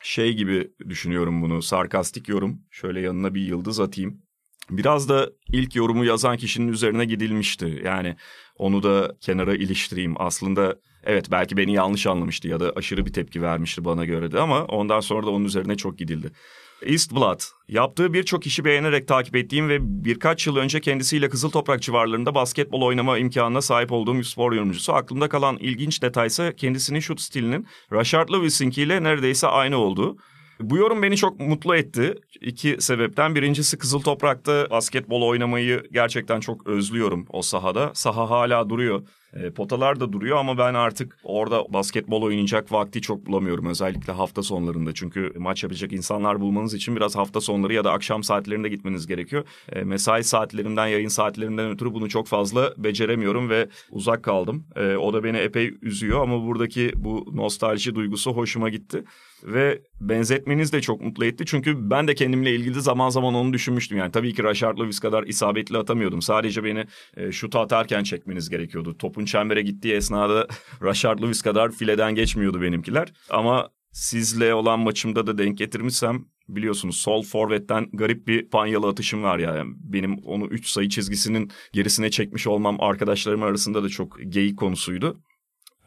şey 0.01 0.33
gibi 0.33 0.71
düşünüyorum 0.89 1.41
bunu. 1.41 1.61
Sarkastik 1.61 2.29
yorum. 2.29 2.61
Şöyle 2.71 3.01
yanına 3.01 3.35
bir 3.35 3.41
yıldız 3.41 3.79
atayım. 3.79 4.21
Biraz 4.69 5.09
da 5.09 5.29
ilk 5.53 5.75
yorumu 5.75 6.05
yazan 6.05 6.37
kişinin 6.37 6.67
üzerine 6.67 7.05
gidilmişti. 7.05 7.81
Yani 7.85 8.15
onu 8.55 8.83
da 8.83 9.15
kenara 9.21 9.55
iliştireyim. 9.55 10.13
Aslında 10.17 10.75
evet 11.03 11.31
belki 11.31 11.57
beni 11.57 11.73
yanlış 11.73 12.07
anlamıştı 12.07 12.47
ya 12.47 12.59
da 12.59 12.73
aşırı 12.75 13.05
bir 13.05 13.13
tepki 13.13 13.41
vermişti 13.41 13.85
bana 13.85 14.05
göre 14.05 14.31
de 14.31 14.39
ama 14.39 14.65
ondan 14.65 14.99
sonra 14.99 15.27
da 15.27 15.31
onun 15.31 15.45
üzerine 15.45 15.77
çok 15.77 15.97
gidildi. 15.97 16.31
East 16.81 17.11
Blood. 17.15 17.39
Yaptığı 17.67 18.13
birçok 18.13 18.47
işi 18.47 18.65
beğenerek 18.65 19.07
takip 19.07 19.35
ettiğim 19.35 19.69
ve 19.69 19.77
birkaç 19.81 20.47
yıl 20.47 20.55
önce 20.55 20.81
kendisiyle 20.81 21.29
Kızıl 21.29 21.49
Toprak 21.49 21.81
civarlarında 21.81 22.35
basketbol 22.35 22.81
oynama 22.81 23.17
imkanına 23.17 23.61
sahip 23.61 23.91
olduğum 23.91 24.15
bir 24.15 24.23
spor 24.23 24.53
yorumcusu. 24.53 24.93
Aklımda 24.93 25.29
kalan 25.29 25.57
ilginç 25.57 26.01
detay 26.01 26.27
ise 26.27 26.53
kendisinin 26.57 26.99
şut 26.99 27.21
stilinin 27.21 27.67
Rashard 27.93 28.29
Lewis'inkiyle 28.29 29.03
neredeyse 29.03 29.47
aynı 29.47 29.77
olduğu. 29.77 30.17
Bu 30.59 30.77
yorum 30.77 31.03
beni 31.03 31.17
çok 31.17 31.39
mutlu 31.39 31.75
etti. 31.75 32.15
İki 32.41 32.75
sebepten. 32.79 33.35
Birincisi 33.35 33.77
Kızıl 33.77 34.01
Toprak'ta 34.01 34.69
basketbol 34.69 35.21
oynamayı 35.21 35.83
gerçekten 35.91 36.39
çok 36.39 36.67
özlüyorum 36.67 37.25
o 37.29 37.41
sahada. 37.41 37.91
Saha 37.93 38.29
hala 38.29 38.69
duruyor. 38.69 39.01
E, 39.33 39.51
potalar 39.51 39.99
da 39.99 40.13
duruyor 40.13 40.37
ama 40.37 40.57
ben 40.57 40.73
artık 40.73 41.17
orada 41.23 41.73
basketbol 41.73 42.21
oynayacak 42.21 42.71
vakti 42.71 43.01
çok 43.01 43.25
bulamıyorum. 43.25 43.65
Özellikle 43.65 44.13
hafta 44.13 44.43
sonlarında. 44.43 44.93
Çünkü 44.93 45.33
maç 45.37 45.63
yapacak 45.63 45.93
insanlar 45.93 46.41
bulmanız 46.41 46.73
için 46.73 46.95
biraz 46.95 47.15
hafta 47.15 47.41
sonları 47.41 47.73
ya 47.73 47.83
da 47.83 47.91
akşam 47.91 48.23
saatlerinde 48.23 48.69
gitmeniz 48.69 49.07
gerekiyor. 49.07 49.45
E, 49.71 49.83
mesai 49.83 50.23
saatlerimden, 50.23 50.87
yayın 50.87 51.07
saatlerinden 51.07 51.69
ötürü 51.71 51.93
bunu 51.93 52.09
çok 52.09 52.27
fazla 52.27 52.73
beceremiyorum 52.77 53.49
ve 53.49 53.69
uzak 53.91 54.23
kaldım. 54.23 54.65
E, 54.75 54.95
o 54.95 55.13
da 55.13 55.23
beni 55.23 55.37
epey 55.37 55.73
üzüyor 55.81 56.21
ama 56.21 56.45
buradaki 56.45 56.91
bu 56.95 57.25
nostalji 57.33 57.95
duygusu 57.95 58.31
hoşuma 58.31 58.69
gitti. 58.69 59.03
Ve 59.43 59.81
benzetmeniz 60.01 60.73
de 60.73 60.81
çok 60.81 61.01
mutlu 61.01 61.25
etti. 61.25 61.43
Çünkü 61.45 61.89
ben 61.89 62.07
de 62.07 62.15
kendimle 62.15 62.55
ilgili 62.55 62.81
zaman 62.81 63.09
zaman 63.09 63.33
onu 63.33 63.53
düşünmüştüm. 63.53 63.97
Yani 63.97 64.11
tabii 64.11 64.33
ki 64.33 64.43
Rashard 64.43 64.79
Lewis 64.79 64.99
kadar 64.99 65.23
isabetli 65.23 65.77
atamıyordum. 65.77 66.21
Sadece 66.21 66.63
beni 66.63 66.85
e, 67.17 67.31
şutu 67.31 67.59
atarken 67.59 68.03
çekmeniz 68.03 68.49
gerekiyordu. 68.49 68.95
Topun 69.17 69.25
çembere 69.25 69.61
gittiği 69.61 69.93
esnada 69.93 70.47
Rashard 70.83 71.19
Lewis 71.19 71.41
kadar 71.41 71.71
fileden 71.71 72.15
geçmiyordu 72.15 72.61
benimkiler. 72.61 73.13
Ama 73.29 73.69
sizle 73.91 74.53
olan 74.53 74.79
maçımda 74.79 75.27
da 75.27 75.37
denk 75.37 75.57
getirmişsem 75.57 76.25
biliyorsunuz 76.49 76.97
sol 76.97 77.23
forvetten 77.23 77.89
garip 77.93 78.27
bir 78.27 78.49
panyalı 78.49 78.87
atışım 78.87 79.23
var 79.23 79.39
ya. 79.39 79.55
Yani 79.55 79.73
benim 79.79 80.17
onu 80.17 80.45
3 80.45 80.67
sayı 80.67 80.89
çizgisinin 80.89 81.51
gerisine 81.73 82.09
çekmiş 82.09 82.47
olmam 82.47 82.77
arkadaşlarım 82.79 83.43
arasında 83.43 83.83
da 83.83 83.89
çok 83.89 84.17
geyik 84.29 84.57
konusuydu. 84.57 85.21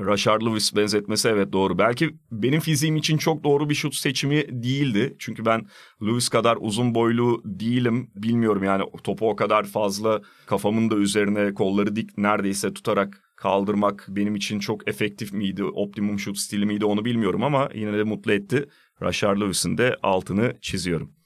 Rashard 0.06 0.42
Lewis 0.42 0.76
benzetmesi 0.76 1.28
evet 1.28 1.52
doğru. 1.52 1.78
Belki 1.78 2.10
benim 2.32 2.60
fiziğim 2.60 2.96
için 2.96 3.18
çok 3.18 3.44
doğru 3.44 3.70
bir 3.70 3.74
şut 3.74 3.94
seçimi 3.94 4.62
değildi. 4.62 5.16
Çünkü 5.18 5.44
ben 5.44 5.66
Lewis 6.02 6.28
kadar 6.28 6.58
uzun 6.60 6.94
boylu 6.94 7.42
değilim. 7.44 8.10
Bilmiyorum 8.14 8.64
yani 8.64 8.84
topu 9.04 9.30
o 9.30 9.36
kadar 9.36 9.64
fazla 9.64 10.20
kafamın 10.46 10.90
da 10.90 10.96
üzerine 10.96 11.54
kolları 11.54 11.96
dik 11.96 12.18
neredeyse 12.18 12.74
tutarak 12.74 13.22
kaldırmak 13.36 14.06
benim 14.08 14.34
için 14.34 14.58
çok 14.58 14.88
efektif 14.88 15.32
miydi, 15.32 15.64
optimum 15.64 16.18
şut 16.18 16.38
stili 16.38 16.66
miydi 16.66 16.84
onu 16.84 17.04
bilmiyorum 17.04 17.44
ama 17.44 17.68
yine 17.74 17.98
de 17.98 18.04
mutlu 18.04 18.32
etti. 18.32 18.68
Rashard 19.02 19.40
Lewis'in 19.40 19.78
de 19.78 19.96
altını 20.02 20.56
çiziyorum. 20.60 21.19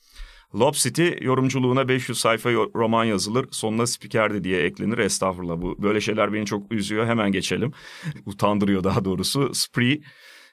Lob 0.55 0.75
City 0.75 1.09
yorumculuğuna 1.21 1.89
500 1.89 2.19
sayfa 2.19 2.51
roman 2.53 3.05
yazılır. 3.05 3.47
Sonuna 3.51 3.87
spikerdi 3.87 4.45
diye 4.45 4.63
eklenir. 4.63 4.99
Estağfurullah 4.99 5.63
bu 5.63 5.83
böyle 5.83 6.01
şeyler 6.01 6.33
beni 6.33 6.47
çok 6.47 6.73
üzüyor. 6.73 7.07
Hemen 7.07 7.33
geçelim. 7.33 7.73
Utandırıyor 8.27 8.85
daha 8.85 9.05
doğrusu. 9.05 9.55
Spree 9.55 10.01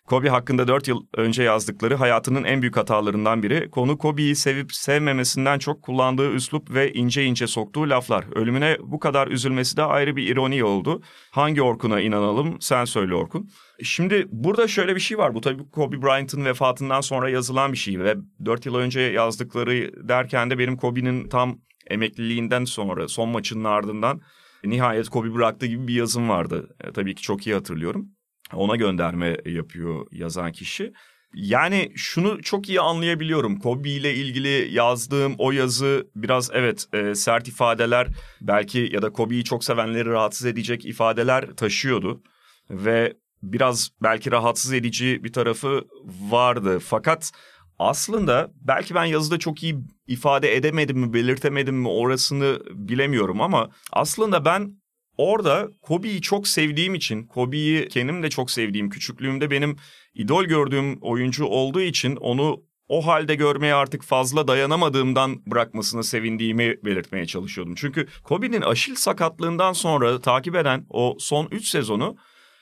Kobe 0.08 0.30
hakkında 0.30 0.68
4 0.68 0.88
yıl 0.88 1.06
önce 1.18 1.44
yazdıkları 1.44 1.96
hayatının 1.96 2.44
en 2.44 2.62
büyük 2.62 2.78
hatalarından 2.78 3.44
biri. 3.44 3.70
Konu 3.70 3.98
Kobe'yi 3.98 4.36
sevip 4.36 4.74
sevmemesinden 4.74 5.60
çok 5.60 5.82
kullandığı 5.82 6.32
üslup 6.32 6.74
ve 6.74 6.94
ince 6.94 7.26
ince 7.26 7.48
soktuğu 7.48 7.90
laflar. 7.90 8.26
Ölümüne 8.36 8.78
bu 8.80 9.00
kadar 9.00 9.28
üzülmesi 9.28 9.78
de 9.78 9.84
ayrı 9.84 10.16
bir 10.16 10.28
ironi 10.28 10.64
oldu. 10.64 11.02
Hangi 11.32 11.62
Orkun'a 11.62 12.02
inanalım? 12.02 12.58
Sen 12.60 12.86
söyle 12.86 13.16
Orkun. 13.16 13.50
Şimdi 13.84 14.26
burada 14.32 14.68
şöyle 14.68 14.96
bir 14.96 15.00
şey 15.00 15.18
var. 15.18 15.36
Bu 15.36 15.42
tabii 15.42 15.70
Kobe 15.72 16.02
Bryant'ın 16.02 16.46
vefatından 16.46 17.02
sonra 17.02 17.30
yazılan 17.30 17.72
bir 17.72 17.78
şey 17.78 18.00
ve 18.00 18.16
4 18.46 18.66
yıl 18.66 18.76
önce 18.76 19.02
yazdıkları 19.02 20.08
derken 20.10 20.50
de 20.50 20.60
benim 20.60 20.78
Kobe'nin 20.78 21.30
tam 21.30 21.60
emekliliğinden 21.88 22.66
sonra 22.66 23.08
son 23.08 23.30
maçının 23.30 23.64
ardından 23.64 24.22
nihayet 24.64 25.10
Kobe 25.10 25.34
bıraktı 25.34 25.66
gibi 25.66 25.88
bir 25.88 25.96
yazım 25.96 26.30
vardı. 26.30 26.76
E, 26.84 26.92
tabii 26.92 27.16
ki 27.16 27.22
çok 27.22 27.48
iyi 27.48 27.56
hatırlıyorum. 27.56 28.08
Ona 28.54 28.76
gönderme 28.76 29.38
yapıyor 29.46 30.08
yazan 30.12 30.52
kişi. 30.52 30.94
Yani 31.34 31.92
şunu 31.96 32.42
çok 32.42 32.70
iyi 32.70 32.82
anlayabiliyorum. 32.82 33.60
Kobe 33.60 33.90
ile 33.90 34.16
ilgili 34.16 34.74
yazdığım 34.74 35.36
o 35.38 35.52
yazı 35.52 36.08
biraz 36.16 36.50
evet 36.54 36.88
e, 36.94 37.16
sert 37.16 37.48
ifadeler 37.48 38.08
belki 38.42 38.90
ya 38.92 39.02
da 39.02 39.10
Kobe'yi 39.10 39.44
çok 39.44 39.64
sevenleri 39.64 40.10
rahatsız 40.10 40.46
edecek 40.46 40.86
ifadeler 40.86 41.48
taşıyordu. 41.56 42.22
Ve 42.70 43.14
biraz 43.44 43.90
belki 44.04 44.32
rahatsız 44.32 44.74
edici 44.74 45.24
bir 45.24 45.34
tarafı 45.34 45.84
vardı. 46.30 46.80
Fakat 46.80 47.32
aslında 47.80 48.52
belki 48.56 48.96
ben 48.96 49.06
yazıda 49.06 49.40
çok 49.40 49.64
iyi 49.64 49.76
ifade 50.08 50.56
edemedim 50.56 51.00
mi, 51.00 51.14
belirtemedim 51.14 51.76
mi 51.76 51.88
orasını 51.88 52.60
bilemiyorum 52.72 53.42
ama 53.42 53.70
aslında 53.92 54.46
ben 54.46 54.81
Orada 55.18 55.70
Kobe'yi 55.82 56.22
çok 56.22 56.48
sevdiğim 56.48 56.96
için, 56.96 57.24
Kobe'yi 57.28 57.88
kendim 57.88 58.24
de 58.24 58.30
çok 58.30 58.52
sevdiğim, 58.52 58.90
küçüklüğümde 58.90 59.52
benim 59.52 59.76
idol 60.14 60.44
gördüğüm 60.44 60.98
oyuncu 61.02 61.46
olduğu 61.46 61.82
için 61.82 62.16
onu 62.16 62.64
o 62.88 63.08
halde 63.08 63.36
görmeye 63.36 63.74
artık 63.74 64.04
fazla 64.04 64.48
dayanamadığımdan 64.48 65.46
bırakmasını 65.46 66.04
sevindiğimi 66.04 66.76
belirtmeye 66.86 67.26
çalışıyordum. 67.26 67.76
Çünkü 67.76 68.08
Kobe'nin 68.24 68.62
aşil 68.62 68.96
sakatlığından 68.96 69.74
sonra 69.74 70.20
takip 70.20 70.56
eden 70.56 70.86
o 70.90 71.16
son 71.20 71.48
3 71.52 71.68
sezonu 71.68 72.16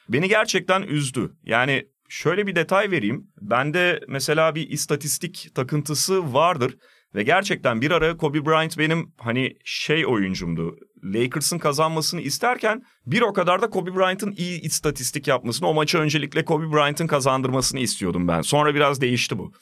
beni 0.10 0.28
gerçekten 0.28 0.82
üzdü. 0.82 1.32
Yani 1.44 1.88
şöyle 2.10 2.48
bir 2.48 2.56
detay 2.56 2.92
vereyim. 2.92 3.28
Bende 3.42 4.00
mesela 4.08 4.56
bir 4.56 4.70
istatistik 4.70 5.56
takıntısı 5.56 6.34
vardır. 6.34 6.78
Ve 7.16 7.24
gerçekten 7.24 7.82
bir 7.82 7.92
ara 7.92 8.18
Kobe 8.18 8.46
Bryant 8.46 8.78
benim 8.78 9.14
hani 9.18 9.58
şey 9.64 10.06
oyuncumdu. 10.06 10.78
Lakers'ın 11.04 11.58
kazanmasını 11.58 12.22
isterken 12.22 12.84
bir 13.06 13.22
o 13.22 13.34
kadar 13.34 13.62
da 13.62 13.70
Kobe 13.70 13.96
Bryant'ın 13.96 14.36
iyi 14.38 14.62
istatistik 14.62 15.28
yapmasını, 15.28 15.68
o 15.68 15.74
maçı 15.74 15.98
öncelikle 15.98 16.46
Kobe 16.46 16.72
Bryant'ın 16.74 17.08
kazandırmasını 17.08 17.80
istiyordum 17.80 18.28
ben. 18.28 18.42
Sonra 18.42 18.76
biraz 18.76 19.02
değişti 19.02 19.38
bu. 19.38 19.54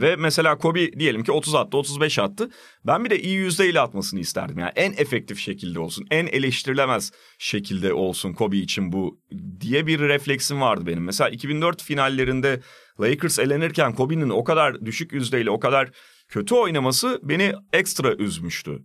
Ve 0.00 0.16
mesela 0.16 0.58
Kobe 0.58 0.92
diyelim 0.92 1.24
ki 1.24 1.32
30 1.32 1.54
attı, 1.54 1.76
35 1.76 2.18
attı. 2.18 2.50
Ben 2.86 3.04
bir 3.04 3.10
de 3.10 3.20
iyi 3.20 3.36
yüzdeyle 3.36 3.80
atmasını 3.80 4.20
isterdim. 4.20 4.58
Yani 4.58 4.72
en 4.76 4.92
efektif 4.92 5.38
şekilde 5.38 5.78
olsun, 5.78 6.06
en 6.10 6.26
eleştirilemez 6.26 7.12
şekilde 7.38 7.92
olsun 7.92 8.32
Kobe 8.32 8.56
için 8.56 8.92
bu 8.92 9.20
diye 9.60 9.86
bir 9.86 10.00
refleksim 10.00 10.60
vardı 10.60 10.86
benim. 10.86 11.04
Mesela 11.04 11.30
2004 11.30 11.82
finallerinde 11.82 12.60
Lakers 13.00 13.38
elenirken 13.38 13.94
Kobe'nin 13.94 14.30
o 14.30 14.44
kadar 14.44 14.86
düşük 14.86 15.12
yüzdeyle, 15.12 15.50
o 15.50 15.60
kadar 15.60 15.90
kötü 16.28 16.54
oynaması 16.54 17.20
beni 17.22 17.52
ekstra 17.72 18.14
üzmüştü. 18.14 18.82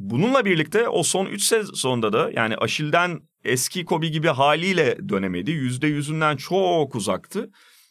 Bununla 0.00 0.44
birlikte 0.44 0.88
o 0.88 1.02
son 1.02 1.26
3 1.26 1.42
sezonda 1.42 2.12
da 2.12 2.30
yani 2.34 2.56
Aşil'den 2.56 3.20
eski 3.44 3.84
Kobe 3.84 4.08
gibi 4.08 4.28
haliyle 4.28 5.08
dönemedi. 5.08 5.50
Yüzde 5.50 5.86
yüzünden 5.86 6.36
çok 6.36 6.94
uzaktı. 6.94 7.50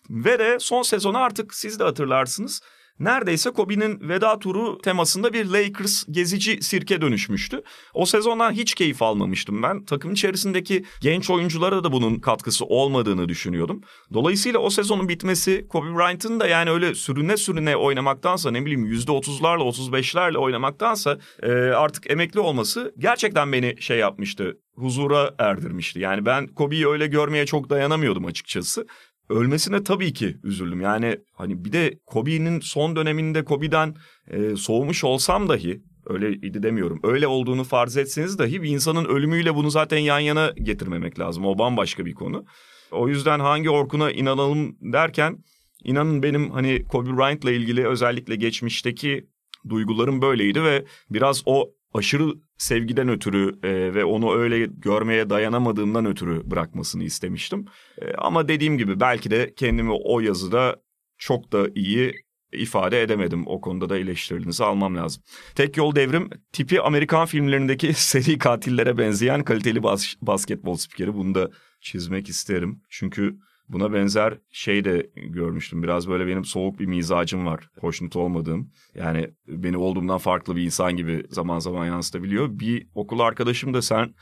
Ve 0.09 0.39
de 0.39 0.59
son 0.59 0.81
sezonu 0.81 1.17
artık 1.17 1.53
siz 1.53 1.79
de 1.79 1.83
hatırlarsınız 1.83 2.61
neredeyse 2.99 3.51
Kobe'nin 3.51 4.09
veda 4.09 4.39
turu 4.39 4.77
temasında 4.81 5.33
bir 5.33 5.45
Lakers 5.45 6.05
gezici 6.11 6.61
sirke 6.61 7.01
dönüşmüştü. 7.01 7.61
O 7.93 8.05
sezondan 8.05 8.51
hiç 8.51 8.73
keyif 8.73 9.01
almamıştım 9.01 9.63
ben. 9.63 9.85
Takım 9.85 10.11
içerisindeki 10.11 10.85
genç 11.01 11.29
oyunculara 11.29 11.83
da 11.83 11.91
bunun 11.91 12.19
katkısı 12.19 12.65
olmadığını 12.65 13.29
düşünüyordum. 13.29 13.81
Dolayısıyla 14.13 14.59
o 14.59 14.69
sezonun 14.69 15.09
bitmesi 15.09 15.65
Kobe 15.69 15.95
Bryant'ın 15.95 16.39
da 16.39 16.47
yani 16.47 16.69
öyle 16.69 16.95
sürüne 16.95 17.37
sürüne 17.37 17.77
oynamaktansa 17.77 18.51
ne 18.51 18.65
bileyim 18.65 18.93
%30'larla 18.93 19.61
35'lerle 19.61 20.37
oynamaktansa 20.37 21.19
e, 21.43 21.51
artık 21.51 22.11
emekli 22.11 22.39
olması 22.39 22.93
gerçekten 22.97 23.51
beni 23.51 23.81
şey 23.81 23.97
yapmıştı 23.97 24.57
huzura 24.79 25.35
erdirmişti. 25.39 25.99
Yani 25.99 26.25
ben 26.25 26.47
Kobe'yi 26.47 26.87
öyle 26.87 27.07
görmeye 27.07 27.45
çok 27.45 27.69
dayanamıyordum 27.69 28.25
açıkçası 28.25 28.87
ölmesine 29.29 29.83
tabii 29.83 30.13
ki 30.13 30.37
üzüldüm. 30.43 30.81
Yani 30.81 31.17
hani 31.33 31.65
bir 31.65 31.71
de 31.71 31.99
Kobe'nin 32.05 32.59
son 32.59 32.95
döneminde 32.95 33.43
Kobe'den 33.43 33.95
e, 34.27 34.55
soğumuş 34.55 35.03
olsam 35.03 35.49
dahi 35.49 35.81
öyle 36.05 36.31
idi 36.31 36.63
demiyorum. 36.63 36.99
Öyle 37.03 37.27
olduğunu 37.27 37.63
farz 37.63 37.97
etseniz 37.97 38.39
dahi 38.39 38.63
bir 38.63 38.69
insanın 38.69 39.05
ölümüyle 39.05 39.55
bunu 39.55 39.69
zaten 39.69 39.97
yan 39.97 40.19
yana 40.19 40.49
getirmemek 40.49 41.19
lazım. 41.19 41.45
O 41.45 41.57
bambaşka 41.57 42.05
bir 42.05 42.13
konu. 42.13 42.45
O 42.91 43.07
yüzden 43.07 43.39
hangi 43.39 43.69
Orkun'a 43.69 44.11
inanalım 44.11 44.77
derken 44.81 45.43
inanın 45.83 46.23
benim 46.23 46.51
hani 46.51 46.85
Kobe 46.85 47.17
Bryant'la 47.17 47.51
ilgili 47.51 47.87
özellikle 47.87 48.35
geçmişteki 48.35 49.27
duygularım 49.69 50.21
böyleydi 50.21 50.63
ve 50.63 50.85
biraz 51.09 51.43
o 51.45 51.71
aşırı 51.93 52.33
sevgiden 52.59 53.09
ötürü 53.09 53.59
e, 53.63 53.93
ve 53.93 54.05
onu 54.05 54.35
öyle 54.35 54.65
görmeye 54.65 55.29
dayanamadığımdan 55.29 56.05
ötürü 56.05 56.51
bırakmasını 56.51 57.03
istemiştim. 57.03 57.65
E, 58.01 58.13
ama 58.13 58.47
dediğim 58.47 58.77
gibi 58.77 58.99
belki 58.99 59.31
de 59.31 59.53
kendimi 59.55 59.91
o 59.91 60.19
yazıda 60.19 60.75
çok 61.17 61.51
da 61.51 61.67
iyi 61.75 62.13
ifade 62.53 63.01
edemedim. 63.01 63.47
O 63.47 63.61
konuda 63.61 63.89
da 63.89 63.97
eleştirilerinizi 63.97 64.63
almam 64.63 64.95
lazım. 64.95 65.23
Tek 65.55 65.77
yol 65.77 65.95
devrim 65.95 66.29
tipi 66.53 66.81
Amerikan 66.81 67.25
filmlerindeki 67.25 67.93
seri 67.95 68.37
katillere 68.37 68.97
benzeyen 68.97 69.43
kaliteli 69.43 69.83
bas 69.83 70.15
basketbol 70.21 70.75
spikeri. 70.75 71.13
Bunu 71.13 71.35
da 71.35 71.49
çizmek 71.81 72.29
isterim. 72.29 72.81
Çünkü 72.89 73.35
buna 73.69 73.93
benzer 73.93 74.37
şey 74.51 74.85
de 74.85 75.09
görmüştüm. 75.15 75.83
Biraz 75.83 76.09
böyle 76.09 76.27
benim 76.27 76.45
soğuk 76.45 76.79
bir 76.79 76.85
mizacım 76.85 77.45
var. 77.45 77.69
Hoşnut 77.79 78.15
olmadığım. 78.15 78.71
Yani 78.95 79.29
beni 79.47 79.77
olduğumdan 79.77 80.17
farklı 80.17 80.55
bir 80.55 80.63
insan 80.63 80.95
gibi 80.95 81.23
zaman 81.29 81.59
zaman 81.59 81.85
yansıtabiliyor. 81.85 82.59
Bir 82.59 82.87
okul 82.95 83.19
arkadaşım 83.19 83.73
da 83.73 83.81
sen 83.81 84.13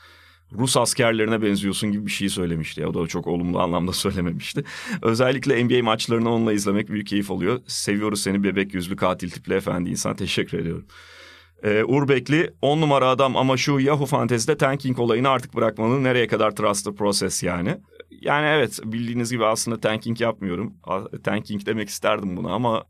Rus 0.52 0.76
askerlerine 0.76 1.42
benziyorsun 1.42 1.92
gibi 1.92 2.06
bir 2.06 2.10
şey 2.10 2.28
söylemişti. 2.28 2.86
O 2.86 2.94
da 2.94 3.06
çok 3.06 3.26
olumlu 3.26 3.60
anlamda 3.60 3.92
söylememişti. 3.92 4.64
Özellikle 5.02 5.64
NBA 5.64 5.82
maçlarını 5.82 6.34
onunla 6.34 6.52
izlemek 6.52 6.88
büyük 6.88 7.06
keyif 7.06 7.30
oluyor. 7.30 7.60
Seviyoruz 7.66 8.22
seni 8.22 8.44
bebek 8.44 8.74
yüzlü 8.74 8.96
katil 8.96 9.30
tipli 9.30 9.54
efendi 9.54 9.90
insan. 9.90 10.16
Teşekkür 10.16 10.58
ediyorum. 10.58 10.86
Ee, 11.62 11.84
Urbekli 11.84 12.50
10 12.62 12.80
numara 12.80 13.08
adam 13.08 13.36
ama 13.36 13.56
şu 13.56 13.78
Yahoo 13.78 14.06
Fantasy'de 14.06 14.56
tanking 14.56 14.98
olayını 14.98 15.28
artık 15.28 15.54
bırakmanın 15.54 16.04
nereye 16.04 16.26
kadar 16.26 16.50
trust 16.50 16.96
process 16.96 17.42
yani. 17.42 17.78
Yani 18.10 18.46
evet 18.46 18.78
bildiğiniz 18.84 19.30
gibi 19.30 19.46
aslında 19.46 19.80
tanking 19.80 20.20
yapmıyorum. 20.20 20.76
Tanking 21.24 21.66
demek 21.66 21.88
isterdim 21.88 22.36
buna 22.36 22.52
ama 22.52 22.84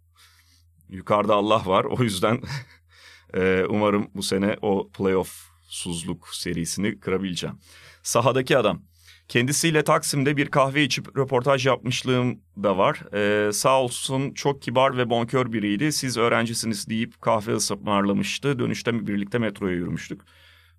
yukarıda 0.89 1.35
Allah 1.35 1.63
var. 1.67 1.85
O 1.85 2.03
yüzden 2.03 2.41
e, 3.35 3.65
umarım 3.69 4.11
bu 4.15 4.23
sene 4.23 4.57
o 4.63 4.91
playoff 4.91 5.49
suzluk 5.69 6.29
serisini 6.29 7.01
kırabileceğim. 7.01 7.59
Sahadaki 8.03 8.59
adam. 8.59 8.83
Kendisiyle 9.29 9.85
Taksim'de 9.85 10.37
bir 10.37 10.47
kahve 10.47 10.85
içip 10.85 11.19
röportaj 11.19 11.67
yapmışlığım 11.67 12.41
da 12.63 12.79
var. 12.79 13.03
Ee, 13.15 13.53
sağ 13.53 13.83
olsun 13.83 14.35
çok 14.35 14.63
kibar 14.63 14.97
ve 14.97 15.11
bonkör 15.11 15.53
biriydi. 15.53 15.93
Siz 15.93 16.17
öğrencisiniz 16.17 16.89
deyip 16.89 17.21
kahve 17.21 17.53
ısmarlamıştı. 17.53 18.59
Dönüşte 18.59 19.07
birlikte 19.07 19.39
metroya 19.39 19.75
yürümüştük. 19.75 20.21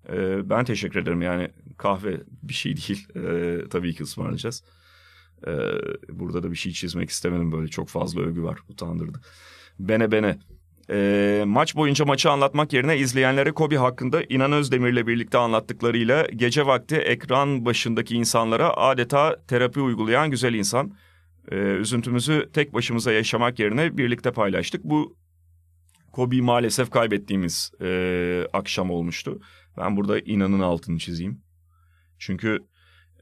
Ee, 0.08 0.50
ben 0.50 0.64
teşekkür 0.64 1.00
ederim 1.00 1.22
yani 1.22 1.50
kahve 1.78 2.20
bir 2.42 2.54
şey 2.54 2.76
değil. 2.76 3.08
Ee, 3.16 3.68
tabii 3.68 3.94
ki 3.94 4.02
ısmarlayacağız. 4.02 4.64
Ee, 5.46 5.50
burada 6.08 6.42
da 6.42 6.50
bir 6.50 6.56
şey 6.56 6.72
çizmek 6.72 7.10
istemedim 7.10 7.52
böyle 7.52 7.68
çok 7.68 7.88
fazla 7.88 8.20
övgü 8.20 8.42
var 8.42 8.58
utandırdı. 8.68 9.20
Bene 9.78 10.12
bene. 10.12 10.38
E, 10.90 11.42
maç 11.46 11.76
boyunca 11.76 12.04
maçı 12.04 12.30
anlatmak 12.30 12.72
yerine 12.72 12.98
izleyenlere 12.98 13.52
Kobe 13.52 13.76
hakkında 13.76 14.22
İnan 14.28 14.52
Özdemir'le 14.52 15.06
birlikte 15.06 15.38
anlattıklarıyla 15.38 16.26
gece 16.36 16.66
vakti 16.66 16.96
ekran 16.96 17.64
başındaki 17.64 18.16
insanlara 18.16 18.76
adeta 18.76 19.36
terapi 19.48 19.80
uygulayan 19.80 20.30
güzel 20.30 20.54
insan. 20.54 20.92
E, 21.50 21.56
üzüntümüzü 21.56 22.50
tek 22.52 22.74
başımıza 22.74 23.12
yaşamak 23.12 23.58
yerine 23.58 23.98
birlikte 23.98 24.32
paylaştık. 24.32 24.84
Bu 24.84 25.16
Kobe'yi 26.12 26.42
maalesef 26.42 26.90
kaybettiğimiz 26.90 27.72
e, 27.80 28.46
akşam 28.52 28.90
olmuştu. 28.90 29.40
Ben 29.80 29.96
burada 29.96 30.18
İnan'ın 30.18 30.60
altını 30.60 30.98
çizeyim. 30.98 31.42
Çünkü 32.18 32.58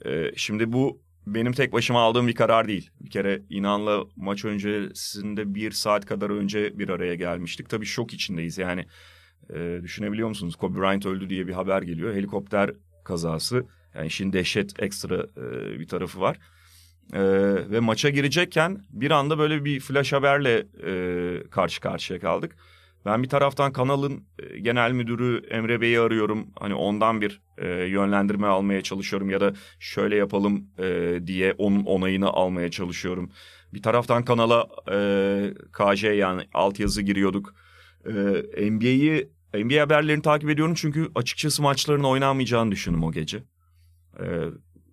e, 0.06 0.32
şimdi 0.36 0.72
bu 0.72 1.02
benim 1.26 1.52
tek 1.52 1.72
başıma 1.72 2.00
aldığım 2.00 2.28
bir 2.28 2.34
karar 2.34 2.68
değil. 2.68 2.90
Bir 3.00 3.10
kere 3.10 3.42
İnan'la 3.50 4.04
maç 4.16 4.44
öncesinde 4.44 5.54
bir 5.54 5.70
saat 5.70 6.06
kadar 6.06 6.30
önce 6.30 6.78
bir 6.78 6.88
araya 6.88 7.14
gelmiştik. 7.14 7.68
Tabii 7.68 7.86
şok 7.86 8.14
içindeyiz 8.14 8.58
yani. 8.58 8.86
E, 9.54 9.80
düşünebiliyor 9.82 10.28
musunuz? 10.28 10.56
Kobe 10.56 10.80
Bryant 10.80 11.06
öldü 11.06 11.30
diye 11.30 11.46
bir 11.46 11.52
haber 11.52 11.82
geliyor. 11.82 12.14
Helikopter 12.14 12.70
kazası. 13.04 13.66
Yani 13.94 14.06
işin 14.06 14.32
dehşet 14.32 14.82
ekstra 14.82 15.26
e, 15.36 15.78
bir 15.80 15.86
tarafı 15.88 16.20
var. 16.20 16.38
E, 17.12 17.20
ve 17.70 17.80
maça 17.80 18.10
girecekken 18.10 18.84
bir 18.90 19.10
anda 19.10 19.38
böyle 19.38 19.64
bir 19.64 19.80
flash 19.80 20.12
haberle 20.12 20.66
e, 20.86 21.50
karşı 21.50 21.80
karşıya 21.80 22.20
kaldık. 22.20 22.56
Ben 23.04 23.22
bir 23.22 23.28
taraftan 23.28 23.72
kanalın 23.72 24.24
e, 24.38 24.58
genel 24.58 24.92
müdürü 24.92 25.46
Emre 25.50 25.80
Bey'i 25.80 26.00
arıyorum. 26.00 26.46
Hani 26.60 26.74
ondan 26.74 27.20
bir 27.20 27.40
e, 27.58 27.68
yönlendirme 27.68 28.46
almaya 28.46 28.82
çalışıyorum 28.82 29.30
ya 29.30 29.40
da 29.40 29.52
şöyle 29.80 30.16
yapalım 30.16 30.66
e, 30.78 31.18
diye 31.26 31.54
onun 31.58 31.84
onayını 31.84 32.28
almaya 32.28 32.70
çalışıyorum. 32.70 33.30
Bir 33.74 33.82
taraftan 33.82 34.24
kanala 34.24 34.68
e, 34.90 35.54
KJ 35.72 36.04
yani 36.04 36.42
altyazı 36.54 37.02
giriyorduk. 37.02 37.54
E, 38.06 38.70
NBA'yi 38.70 39.28
NBA 39.54 39.80
haberlerini 39.80 40.22
takip 40.22 40.50
ediyorum 40.50 40.74
çünkü 40.74 41.08
açıkçası 41.14 41.62
maçların 41.62 42.04
oynamayacağını 42.04 42.70
düşündüm 42.70 43.04
o 43.04 43.12
gece. 43.12 43.42
E, 44.20 44.24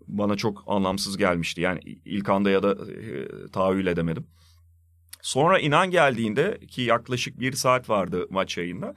bana 0.07 0.35
çok 0.35 0.63
anlamsız 0.67 1.17
gelmişti. 1.17 1.61
Yani 1.61 1.79
ilk 2.05 2.29
anda 2.29 2.49
ya 2.49 2.63
da 2.63 2.71
e, 2.71 3.27
tahayyül 3.51 3.87
edemedim. 3.87 4.27
Sonra 5.25 5.59
inan 5.59 5.91
geldiğinde 5.91 6.59
ki 6.67 6.81
yaklaşık 6.81 7.39
bir 7.39 7.53
saat 7.53 7.89
vardı 7.89 8.27
maç 8.29 8.57
yayında. 8.57 8.93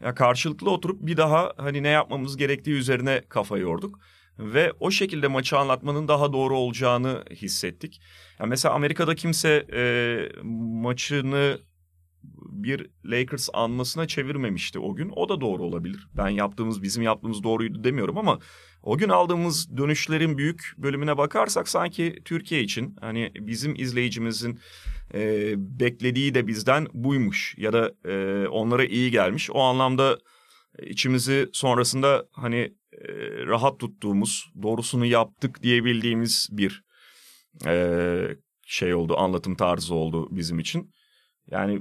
Ya 0.00 0.14
karşılıklı 0.14 0.70
oturup 0.70 1.00
bir 1.00 1.16
daha 1.16 1.52
hani 1.56 1.82
ne 1.82 1.88
yapmamız 1.88 2.36
gerektiği 2.36 2.70
üzerine 2.70 3.22
kafa 3.28 3.58
yorduk. 3.58 3.98
Ve 4.38 4.72
o 4.80 4.90
şekilde 4.90 5.28
maçı 5.28 5.58
anlatmanın 5.58 6.08
daha 6.08 6.32
doğru 6.32 6.56
olacağını 6.56 7.24
hissettik. 7.30 8.00
Ya 8.40 8.46
mesela 8.46 8.74
Amerika'da 8.74 9.14
kimse 9.14 9.66
e, 9.72 9.82
maçını 10.82 11.58
bir 12.54 12.86
Lakers 13.04 13.48
anmasına 13.52 14.06
çevirmemişti 14.06 14.78
o 14.78 14.94
gün. 14.94 15.12
O 15.16 15.28
da 15.28 15.40
doğru 15.40 15.62
olabilir. 15.62 16.08
Ben 16.16 16.28
yaptığımız, 16.28 16.82
bizim 16.82 17.02
yaptığımız 17.02 17.42
doğruydu 17.42 17.84
demiyorum 17.84 18.18
ama 18.18 18.38
o 18.82 18.98
gün 18.98 19.08
aldığımız 19.08 19.76
dönüşlerin 19.76 20.38
büyük 20.38 20.74
bölümüne 20.78 21.18
bakarsak 21.18 21.68
sanki 21.68 22.16
Türkiye 22.24 22.62
için 22.62 22.96
hani 23.00 23.32
bizim 23.34 23.74
izleyicimizin 23.74 24.58
e, 25.14 25.52
beklediği 25.56 26.34
de 26.34 26.46
bizden 26.46 26.86
buymuş 26.94 27.54
ya 27.58 27.72
da 27.72 27.92
e, 28.04 28.46
onlara 28.48 28.84
iyi 28.84 29.10
gelmiş. 29.10 29.50
O 29.50 29.60
anlamda 29.60 30.18
içimizi 30.82 31.48
sonrasında 31.52 32.26
hani 32.32 32.74
e, 32.92 33.08
rahat 33.46 33.78
tuttuğumuz, 33.78 34.52
doğrusunu 34.62 35.06
yaptık 35.06 35.62
diyebildiğimiz 35.62 36.48
bir 36.52 36.84
e, 37.66 38.36
şey 38.66 38.94
oldu, 38.94 39.16
anlatım 39.18 39.54
tarzı 39.54 39.94
oldu 39.94 40.28
bizim 40.30 40.58
için. 40.58 40.92
Yani 41.50 41.80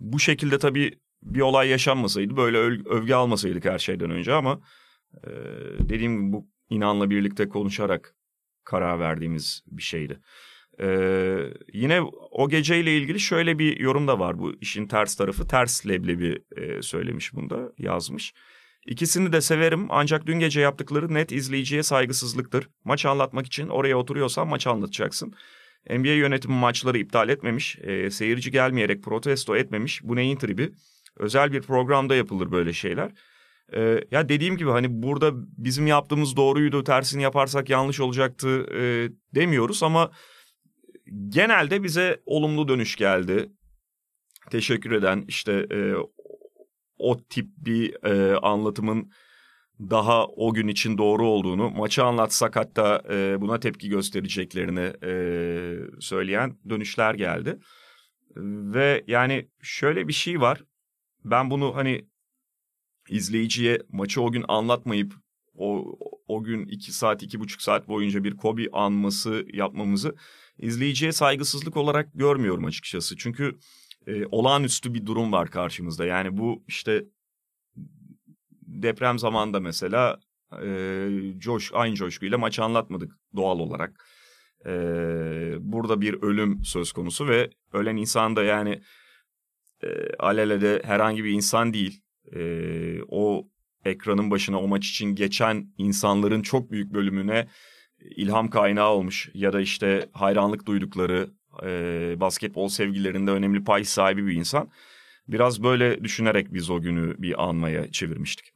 bu 0.00 0.18
şekilde 0.18 0.58
tabii 0.58 1.00
bir 1.22 1.40
olay 1.40 1.68
yaşanmasaydı, 1.68 2.36
böyle 2.36 2.58
övgü 2.88 3.14
almasaydık 3.14 3.64
her 3.64 3.78
şeyden 3.78 4.10
önce 4.10 4.32
ama 4.32 4.60
e, 5.24 5.30
dediğim 5.78 6.16
gibi 6.16 6.32
bu 6.32 6.48
inanla 6.70 7.10
birlikte 7.10 7.48
konuşarak 7.48 8.14
karar 8.64 9.00
verdiğimiz 9.00 9.62
bir 9.66 9.82
şeydi. 9.82 10.20
Ee, 10.80 11.38
yine 11.72 12.00
o 12.30 12.48
geceyle 12.48 12.96
ilgili 12.96 13.20
şöyle 13.20 13.58
bir 13.58 13.80
yorum 13.80 14.08
da 14.08 14.18
var 14.18 14.38
bu 14.38 14.52
işin 14.60 14.86
ters 14.86 15.14
tarafı. 15.14 15.46
Ters 15.46 15.86
leblebi 15.86 16.38
e, 16.56 16.82
söylemiş 16.82 17.34
bunda 17.34 17.72
yazmış. 17.78 18.34
İkisini 18.86 19.32
de 19.32 19.40
severim 19.40 19.86
ancak 19.90 20.26
dün 20.26 20.38
gece 20.38 20.60
yaptıkları 20.60 21.14
net 21.14 21.32
izleyiciye 21.32 21.82
saygısızlıktır. 21.82 22.68
Maç 22.84 23.06
anlatmak 23.06 23.46
için 23.46 23.68
oraya 23.68 23.96
oturuyorsan 23.96 24.48
maç 24.48 24.66
anlatacaksın. 24.66 25.34
NBA 25.90 26.12
yönetimi 26.12 26.54
maçları 26.54 26.98
iptal 26.98 27.28
etmemiş, 27.28 27.78
e, 27.82 28.10
seyirci 28.10 28.50
gelmeyerek 28.50 29.02
protesto 29.02 29.56
etmemiş. 29.56 30.00
Bu 30.04 30.16
neyin 30.16 30.36
tribi? 30.36 30.72
Özel 31.16 31.52
bir 31.52 31.62
programda 31.62 32.14
yapılır 32.14 32.50
böyle 32.52 32.72
şeyler. 32.72 33.12
E, 33.72 34.04
ya 34.10 34.28
dediğim 34.28 34.56
gibi 34.56 34.70
hani 34.70 35.02
burada 35.02 35.32
bizim 35.34 35.86
yaptığımız 35.86 36.36
doğruydu, 36.36 36.84
tersini 36.84 37.22
yaparsak 37.22 37.70
yanlış 37.70 38.00
olacaktı 38.00 38.66
e, 38.74 39.08
demiyoruz 39.34 39.82
ama 39.82 40.10
genelde 41.28 41.82
bize 41.82 42.20
olumlu 42.26 42.68
dönüş 42.68 42.96
geldi. 42.96 43.52
Teşekkür 44.50 44.92
eden 44.92 45.24
işte 45.28 45.66
e, 45.72 45.94
o 46.98 47.22
tip 47.22 47.46
bir 47.56 48.04
e, 48.04 48.36
anlatımın 48.36 49.12
daha 49.90 50.26
o 50.26 50.54
gün 50.54 50.68
için 50.68 50.98
doğru 50.98 51.26
olduğunu, 51.26 51.70
maçı 51.70 52.04
anlatsak 52.04 52.56
hatta 52.56 53.02
e, 53.10 53.40
buna 53.40 53.60
tepki 53.60 53.88
göstereceklerini 53.88 54.92
e, 55.04 55.12
söyleyen 56.00 56.58
dönüşler 56.68 57.14
geldi. 57.14 57.58
Ve 58.36 59.04
yani 59.06 59.48
şöyle 59.62 60.08
bir 60.08 60.12
şey 60.12 60.40
var. 60.40 60.64
Ben 61.24 61.50
bunu 61.50 61.76
hani 61.76 62.08
izleyiciye 63.08 63.78
maçı 63.88 64.22
o 64.22 64.32
gün 64.32 64.44
anlatmayıp 64.48 65.14
o 65.54 65.98
o 66.28 66.42
gün 66.42 66.66
iki 66.66 66.92
saat 66.92 67.22
iki 67.22 67.40
buçuk 67.40 67.62
saat 67.62 67.88
boyunca 67.88 68.24
bir 68.24 68.36
Kobe 68.36 68.66
anması 68.72 69.46
yapmamızı 69.52 70.14
izleyiciye 70.58 71.12
saygısızlık 71.12 71.76
olarak 71.76 72.08
görmüyorum 72.14 72.64
açıkçası. 72.64 73.16
Çünkü 73.16 73.58
e, 74.06 74.26
olağanüstü 74.26 74.94
bir 74.94 75.06
durum 75.06 75.32
var 75.32 75.50
karşımızda. 75.50 76.06
Yani 76.06 76.36
bu 76.36 76.64
işte 76.68 77.04
deprem 78.70 79.18
zamanında 79.18 79.60
mesela 79.60 80.20
e, 80.62 81.08
coş 81.38 81.70
aynı 81.74 81.94
coşkuyla 81.94 82.38
maçı 82.38 82.64
anlatmadık 82.64 83.12
doğal 83.36 83.58
olarak. 83.58 84.06
E, 84.66 84.72
burada 85.60 86.00
bir 86.00 86.22
ölüm 86.22 86.64
söz 86.64 86.92
konusu 86.92 87.28
ve 87.28 87.50
ölen 87.72 87.96
insan 87.96 88.36
da 88.36 88.42
yani 88.42 88.82
e, 89.82 90.14
alelede 90.18 90.82
herhangi 90.84 91.24
bir 91.24 91.30
insan 91.30 91.74
değil. 91.74 92.00
E, 92.34 92.42
o 93.08 93.48
ekranın 93.84 94.30
başına 94.30 94.60
o 94.60 94.68
maç 94.68 94.88
için 94.90 95.14
geçen 95.14 95.66
insanların 95.78 96.42
çok 96.42 96.70
büyük 96.70 96.92
bölümüne 96.92 97.48
ilham 98.00 98.50
kaynağı 98.50 98.90
olmuş 98.90 99.30
ya 99.34 99.52
da 99.52 99.60
işte 99.60 100.08
hayranlık 100.12 100.66
duydukları 100.66 101.30
e, 101.62 102.14
basketbol 102.20 102.68
sevgilerinde 102.68 103.30
önemli 103.30 103.64
pay 103.64 103.84
sahibi 103.84 104.26
bir 104.26 104.34
insan. 104.34 104.70
Biraz 105.28 105.62
böyle 105.62 106.04
düşünerek 106.04 106.54
biz 106.54 106.70
o 106.70 106.80
günü 106.80 107.14
bir 107.18 107.48
anmaya 107.48 107.92
çevirmiştik. 107.92 108.52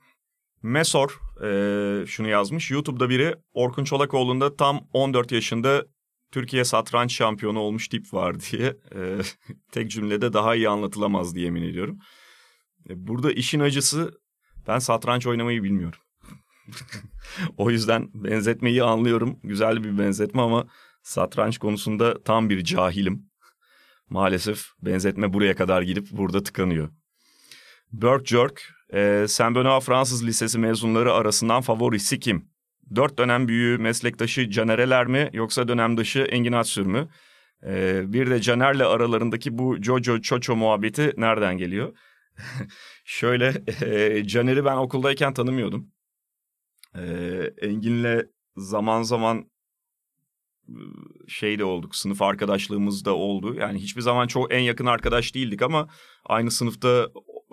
Mesor 0.65 1.21
e, 1.43 2.07
şunu 2.07 2.29
yazmış. 2.29 2.71
YouTube'da 2.71 3.09
biri 3.09 3.35
Orkun 3.53 3.85
Çolakoğlu'nda 3.85 4.57
tam 4.57 4.89
14 4.93 5.33
yaşında 5.33 5.87
Türkiye 6.33 6.65
satranç 6.65 7.13
şampiyonu 7.13 7.59
olmuş 7.59 7.89
tip 7.89 8.15
var 8.15 8.37
diye 8.41 8.77
e, 8.95 9.19
tek 9.73 9.91
cümlede 9.91 10.33
daha 10.33 10.55
iyi 10.55 10.69
anlatılamaz 10.69 11.35
diye 11.35 11.47
emin 11.47 11.63
ediyorum. 11.63 11.99
E, 12.89 13.07
burada 13.07 13.33
işin 13.33 13.61
acısı 13.61 14.21
ben 14.69 14.79
satranç 14.79 15.27
oynamayı 15.27 15.63
bilmiyorum. 15.63 15.99
o 17.57 17.71
yüzden 17.71 18.09
benzetmeyi 18.15 18.83
anlıyorum. 18.83 19.39
Güzel 19.43 19.85
bir 19.85 19.99
benzetme 19.99 20.43
ama 20.43 20.67
satranç 21.03 21.59
konusunda 21.59 22.23
tam 22.23 22.51
bir 22.51 22.65
cahilim. 22.65 23.31
Maalesef 24.11 24.67
benzetme 24.83 25.33
buraya 25.33 25.57
kadar 25.57 25.83
gidip 25.83 26.11
burada 26.11 26.43
tıkanıyor. 26.43 26.89
Burke 27.93 28.25
Jerk, 28.25 28.75
e, 28.93 29.25
Saint 29.29 29.57
Benoît 29.57 29.81
Fransız 29.81 30.27
Lisesi 30.27 30.59
mezunları 30.59 31.13
arasından 31.13 31.61
favorisi 31.61 32.21
kim? 32.21 32.49
Dört 32.95 33.19
dönem 33.19 33.49
büyüğü 33.49 33.79
meslektaşı 33.79 34.51
Canereler 34.51 35.07
mi 35.07 35.31
yoksa 35.33 35.69
dönemdaşı 35.69 36.19
Engin 36.21 36.53
Atsür 36.53 36.87
mü? 36.87 37.09
E, 37.67 38.03
bir 38.13 38.31
de 38.31 38.41
Caner'le 38.41 38.85
aralarındaki 38.87 39.59
bu 39.59 39.83
Jojo 39.83 40.21
Çoço 40.21 40.57
muhabbeti 40.57 41.13
nereden 41.17 41.59
geliyor? 41.59 41.97
Şöyle 43.05 43.63
e, 43.83 44.25
Caner'i 44.27 44.65
ben 44.65 44.77
okuldayken 44.77 45.35
tanımıyordum. 45.35 45.91
E, 46.97 47.03
Engin'le 47.63 48.23
zaman 48.57 49.03
zaman 49.03 49.51
şey 51.29 51.59
de 51.59 51.65
olduk. 51.65 51.97
Sınıf 51.97 52.23
arkadaşlığımız 52.23 53.05
da 53.05 53.15
oldu. 53.15 53.55
Yani 53.55 53.79
hiçbir 53.79 54.01
zaman 54.01 54.27
çok 54.27 54.55
en 54.55 54.61
yakın 54.61 54.87
arkadaş 54.87 55.35
değildik 55.35 55.63
ama 55.63 55.89
aynı 56.25 56.51
sınıfta 56.51 57.09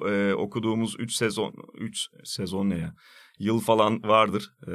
e, 0.10 0.34
okuduğumuz 0.34 0.96
3 1.00 1.14
sezon 1.14 1.54
3 1.74 2.08
sezon 2.24 2.70
ne 2.70 2.78
ya? 2.78 2.96
Yıl 3.40 3.60
falan 3.60 4.04
vardır. 4.04 4.54
E, 4.68 4.74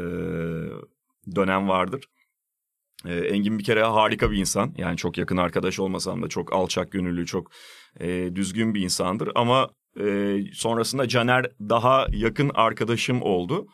dönem 1.36 1.68
vardır. 1.68 2.04
E, 3.04 3.14
Engin 3.14 3.58
bir 3.58 3.64
kere 3.64 3.82
harika 3.82 4.30
bir 4.30 4.36
insan. 4.36 4.74
Yani 4.78 4.96
çok 4.96 5.18
yakın 5.18 5.36
arkadaş 5.36 5.80
olmasam 5.80 6.22
da 6.22 6.28
çok 6.28 6.52
alçak 6.52 6.92
gönüllü, 6.92 7.26
çok 7.26 7.50
e, 8.00 8.30
düzgün 8.34 8.74
bir 8.74 8.80
insandır. 8.80 9.32
Ama 9.34 9.70
e, 10.00 10.38
sonrasında 10.52 11.08
Caner 11.08 11.46
daha 11.60 12.06
yakın 12.10 12.50
arkadaşım 12.54 13.22
oldu. 13.22 13.66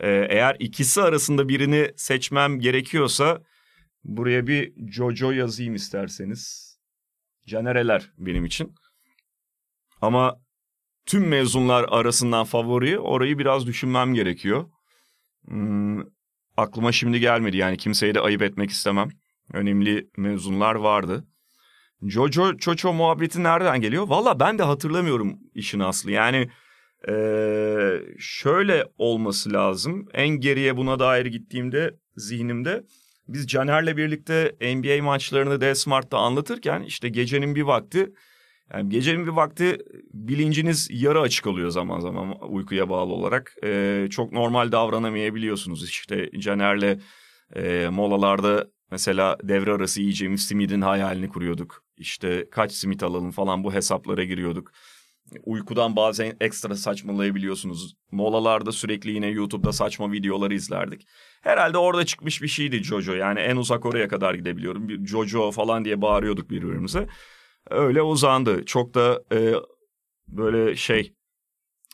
E, 0.00 0.08
eğer 0.30 0.56
ikisi 0.58 1.02
arasında 1.02 1.48
birini 1.48 1.92
seçmem 1.96 2.60
gerekiyorsa 2.60 3.42
buraya 4.04 4.46
bir 4.46 4.90
Jojo 4.92 5.30
yazayım 5.30 5.74
isterseniz. 5.74 6.68
Canereler 7.46 8.10
benim 8.18 8.44
için. 8.44 8.74
Ama 10.00 10.36
tüm 11.08 11.28
mezunlar 11.28 11.86
arasından 11.88 12.44
favori 12.44 12.98
orayı 12.98 13.38
biraz 13.38 13.66
düşünmem 13.66 14.14
gerekiyor. 14.14 14.64
Hmm, 15.48 16.00
aklıma 16.56 16.92
şimdi 16.92 17.20
gelmedi 17.20 17.56
yani 17.56 17.76
kimseyi 17.76 18.14
de 18.14 18.20
ayıp 18.20 18.42
etmek 18.42 18.70
istemem. 18.70 19.08
Önemli 19.52 20.08
mezunlar 20.16 20.74
vardı. 20.74 21.24
Jojo 22.02 22.56
Çoço 22.56 22.92
muhabbeti 22.92 23.42
nereden 23.42 23.80
geliyor? 23.80 24.08
Valla 24.08 24.40
ben 24.40 24.58
de 24.58 24.62
hatırlamıyorum 24.62 25.38
işin 25.54 25.80
aslı. 25.80 26.10
Yani 26.10 26.48
ee, 27.08 28.00
şöyle 28.18 28.84
olması 28.98 29.52
lazım. 29.52 30.08
En 30.14 30.28
geriye 30.28 30.76
buna 30.76 30.98
dair 30.98 31.26
gittiğimde 31.26 31.94
zihnimde 32.16 32.84
biz 33.28 33.46
Caner'le 33.46 33.96
birlikte 33.96 34.56
NBA 34.60 35.02
maçlarını 35.02 35.60
D-Smart'ta 35.60 36.18
anlatırken 36.18 36.82
işte 36.82 37.08
gecenin 37.08 37.54
bir 37.54 37.62
vakti 37.62 38.12
yani 38.72 38.88
gecenin 38.88 39.26
bir 39.26 39.32
vakti 39.32 39.78
bilinciniz 40.14 40.88
yarı 40.90 41.20
açık 41.20 41.46
oluyor 41.46 41.70
zaman 41.70 42.00
zaman 42.00 42.52
uykuya 42.52 42.90
bağlı 42.90 43.12
olarak. 43.12 43.54
Ee, 43.64 44.06
çok 44.10 44.32
normal 44.32 44.72
davranamayabiliyorsunuz. 44.72 45.84
İşte 45.88 46.30
Caner'le 46.38 46.98
e, 47.56 47.88
molalarda 47.88 48.66
mesela 48.90 49.36
devre 49.42 49.72
arası 49.72 50.00
yiyeceğimiz 50.00 50.46
simidin 50.46 50.80
hayalini 50.80 51.28
kuruyorduk. 51.28 51.84
İşte 51.96 52.50
kaç 52.50 52.72
simit 52.72 53.02
alalım 53.02 53.30
falan 53.30 53.64
bu 53.64 53.72
hesaplara 53.72 54.24
giriyorduk. 54.24 54.72
Uykudan 55.44 55.96
bazen 55.96 56.36
ekstra 56.40 56.74
saçmalayabiliyorsunuz. 56.74 57.94
Molalarda 58.10 58.72
sürekli 58.72 59.10
yine 59.10 59.26
YouTube'da 59.26 59.72
saçma 59.72 60.12
videoları 60.12 60.54
izlerdik. 60.54 61.06
Herhalde 61.42 61.78
orada 61.78 62.04
çıkmış 62.06 62.42
bir 62.42 62.48
şeydi 62.48 62.84
Jojo. 62.84 63.12
Yani 63.12 63.40
en 63.40 63.56
uzak 63.56 63.86
oraya 63.86 64.08
kadar 64.08 64.34
gidebiliyorum. 64.34 64.88
Bir 64.88 65.06
Jojo 65.06 65.50
falan 65.50 65.84
diye 65.84 66.02
bağırıyorduk 66.02 66.50
birbirimize. 66.50 67.06
Öyle 67.70 68.02
uzandı. 68.02 68.64
Çok 68.64 68.94
da 68.94 69.22
e, 69.32 69.54
böyle 70.28 70.76
şey 70.76 71.12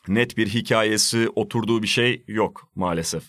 net 0.07 0.37
bir 0.37 0.47
hikayesi 0.47 1.29
oturduğu 1.35 1.83
bir 1.83 1.87
şey 1.87 2.23
yok 2.27 2.67
maalesef. 2.75 3.23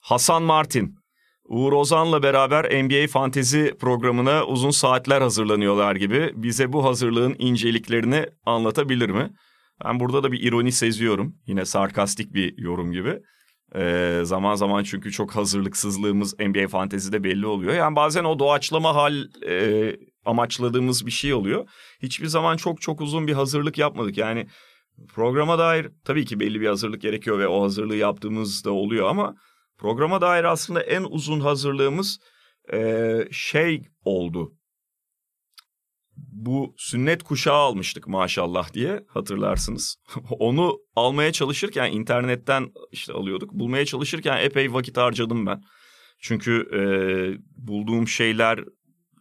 Hasan 0.00 0.42
Martin 0.42 1.02
Uğur 1.44 1.72
Ozan'la 1.72 2.22
beraber 2.22 2.84
NBA 2.84 3.06
fantezi 3.06 3.76
programına 3.80 4.46
uzun 4.46 4.70
saatler 4.70 5.20
hazırlanıyorlar 5.20 5.96
gibi. 5.96 6.32
Bize 6.34 6.72
bu 6.72 6.84
hazırlığın 6.84 7.36
inceliklerini 7.38 8.26
anlatabilir 8.46 9.10
mi? 9.10 9.32
Ben 9.84 10.00
burada 10.00 10.22
da 10.22 10.32
bir 10.32 10.42
ironi 10.42 10.72
seziyorum. 10.72 11.36
Yine 11.46 11.64
sarkastik 11.64 12.34
bir 12.34 12.58
yorum 12.58 12.92
gibi. 12.92 13.22
Ee, 13.74 14.20
zaman 14.22 14.54
zaman 14.54 14.82
çünkü 14.82 15.12
çok 15.12 15.36
hazırlıksızlığımız 15.36 16.38
NBA 16.38 16.68
fantezide 16.68 17.24
belli 17.24 17.46
oluyor. 17.46 17.74
Yani 17.74 17.96
bazen 17.96 18.24
o 18.24 18.38
doğaçlama 18.38 18.94
hal 18.94 19.24
e, 19.46 19.96
amaçladığımız 20.24 21.06
bir 21.06 21.10
şey 21.10 21.34
oluyor. 21.34 21.68
Hiçbir 22.02 22.26
zaman 22.26 22.56
çok 22.56 22.80
çok 22.80 23.00
uzun 23.00 23.26
bir 23.26 23.32
hazırlık 23.32 23.78
yapmadık. 23.78 24.18
Yani 24.18 24.46
programa 25.14 25.58
dair 25.58 25.88
tabii 26.04 26.24
ki 26.24 26.40
belli 26.40 26.60
bir 26.60 26.68
hazırlık 26.68 27.02
gerekiyor 27.02 27.38
ve 27.38 27.48
o 27.48 27.62
hazırlığı 27.62 27.96
yaptığımız 27.96 28.64
da 28.64 28.70
oluyor 28.70 29.08
ama 29.08 29.34
programa 29.78 30.20
dair 30.20 30.44
aslında 30.44 30.82
en 30.82 31.02
uzun 31.02 31.40
hazırlığımız 31.40 32.18
e, 32.72 33.18
şey 33.30 33.82
oldu. 34.04 34.52
Bu 36.32 36.74
sünnet 36.76 37.22
kuşağı 37.22 37.56
almıştık 37.56 38.08
maşallah 38.08 38.72
diye 38.72 39.04
hatırlarsınız. 39.08 39.96
Onu 40.30 40.78
almaya 40.96 41.32
çalışırken 41.32 41.92
internetten 41.92 42.72
işte 42.92 43.12
alıyorduk. 43.12 43.52
Bulmaya 43.52 43.84
çalışırken 43.84 44.44
epey 44.44 44.72
vakit 44.72 44.96
harcadım 44.96 45.46
ben. 45.46 45.62
Çünkü 46.18 46.68
e, 46.72 46.82
bulduğum 47.66 48.08
şeyler 48.08 48.64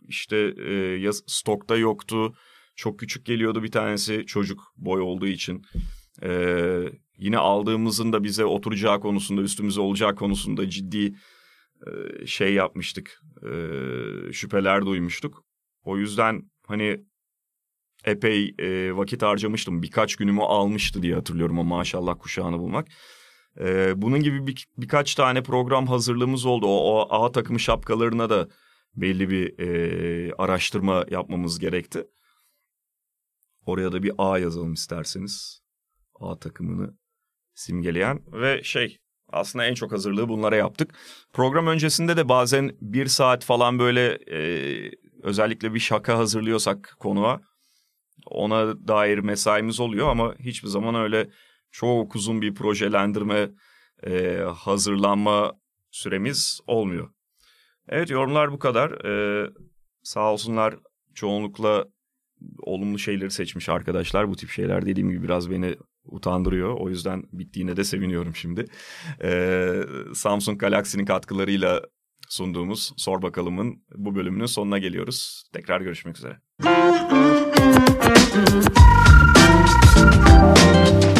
işte 0.08 0.54
e, 0.58 0.74
ya 0.74 1.12
stokta 1.14 1.78
yoktu. 1.78 2.34
Çok 2.76 3.00
küçük 3.00 3.26
geliyordu 3.26 3.64
bir 3.64 3.72
tanesi 3.72 4.26
çocuk 4.26 4.60
boy 4.78 5.02
olduğu 5.02 5.28
için. 5.28 5.62
E, 6.24 6.30
yine 7.18 7.38
aldığımızın 7.38 8.14
da 8.14 8.24
bize 8.24 8.46
oturacağı 8.46 9.00
konusunda 9.00 9.42
üstümüze 9.42 9.82
olacağı 9.82 10.16
konusunda 10.16 10.70
ciddi 10.70 11.16
e, 11.88 12.26
şey 12.26 12.54
yapmıştık. 12.54 13.22
E, 13.44 13.54
şüpheler 14.34 14.86
duymuştuk. 14.86 15.44
O 15.84 15.98
yüzden 15.98 16.51
hani 16.72 17.06
epey 18.06 18.56
e, 18.60 18.96
vakit 18.98 19.22
harcamıştım. 19.22 19.84
Birkaç 19.84 20.16
günümü 20.16 20.42
almıştı 20.42 21.04
diye 21.04 21.16
hatırlıyorum 21.16 21.60
o 21.60 21.64
maşallah 21.64 22.16
kuşağını 22.20 22.60
bulmak. 22.60 22.88
E, 23.60 23.94
bunun 24.02 24.20
gibi 24.20 24.48
bir, 24.48 24.68
birkaç 24.78 25.16
tane 25.16 25.44
program 25.44 25.88
hazırlığımız 25.88 26.46
oldu. 26.46 26.66
O, 26.68 26.70
o 26.72 27.08
A 27.10 27.32
takımı 27.32 27.60
şapkalarına 27.60 28.30
da 28.30 28.48
belli 28.96 29.30
bir 29.30 29.60
e, 29.60 30.34
araştırma 30.38 31.06
yapmamız 31.10 31.60
gerekti. 31.60 32.08
Oraya 33.66 33.92
da 33.92 34.04
bir 34.04 34.14
A 34.18 34.40
yazalım 34.40 34.74
isterseniz. 34.74 35.62
A 36.20 36.40
takımını 36.40 36.98
simgeleyen 37.54 38.20
ve 38.32 38.64
şey 38.64 38.98
aslında 39.30 39.66
en 39.66 39.74
çok 39.74 39.92
hazırlığı 39.92 40.30
bunlara 40.30 40.56
yaptık. 40.56 40.94
Program 41.34 41.68
öncesinde 41.68 42.18
de 42.18 42.30
bazen 42.30 42.76
bir 42.82 43.06
saat 43.06 43.46
falan 43.46 43.80
böyle 43.80 44.20
e, 44.32 44.92
özellikle 45.22 45.74
bir 45.74 45.80
şaka 45.80 46.18
hazırlıyorsak 46.18 46.96
konuğa 47.00 47.42
ona 48.26 48.88
dair 48.88 49.18
mesaimiz 49.18 49.80
oluyor 49.80 50.10
ama 50.10 50.36
hiçbir 50.40 50.68
zaman 50.68 50.96
öyle 50.96 51.30
çok 51.72 52.16
uzun 52.16 52.42
bir 52.42 52.56
projelendirme, 52.56 53.50
e, 54.04 54.38
hazırlanma 54.56 55.54
süremiz 55.92 56.60
olmuyor. 56.68 57.10
Evet 57.90 58.10
yorumlar 58.10 58.52
bu 58.52 58.60
kadar. 58.60 58.92
Ee, 59.06 59.50
sağ 60.04 60.34
olsunlar 60.34 60.76
çoğunlukla 61.14 61.86
olumlu 62.60 63.00
şeyleri 63.00 63.32
seçmiş 63.32 63.70
arkadaşlar. 63.70 64.30
Bu 64.30 64.36
tip 64.36 64.50
şeyler 64.50 64.86
dediğim 64.86 65.10
gibi 65.10 65.24
biraz 65.24 65.52
beni 65.52 65.76
utandırıyor. 66.06 66.78
O 66.80 66.90
yüzden 66.90 67.24
bittiğine 67.32 67.78
de 67.78 67.84
seviniyorum 67.84 68.36
şimdi. 68.36 68.66
Ee, 69.24 69.84
Samsung 70.14 70.60
Galaxy'nin 70.60 71.06
katkılarıyla 71.06 71.82
sunduğumuz 72.32 72.94
Sor 72.98 73.22
Bakalım'ın 73.22 73.84
bu 73.96 74.16
bölümünün 74.16 74.46
sonuna 74.46 74.78
geliyoruz. 74.78 75.44
Tekrar 75.54 75.82
görüşmek 75.82 76.18
üzere. 76.18 76.38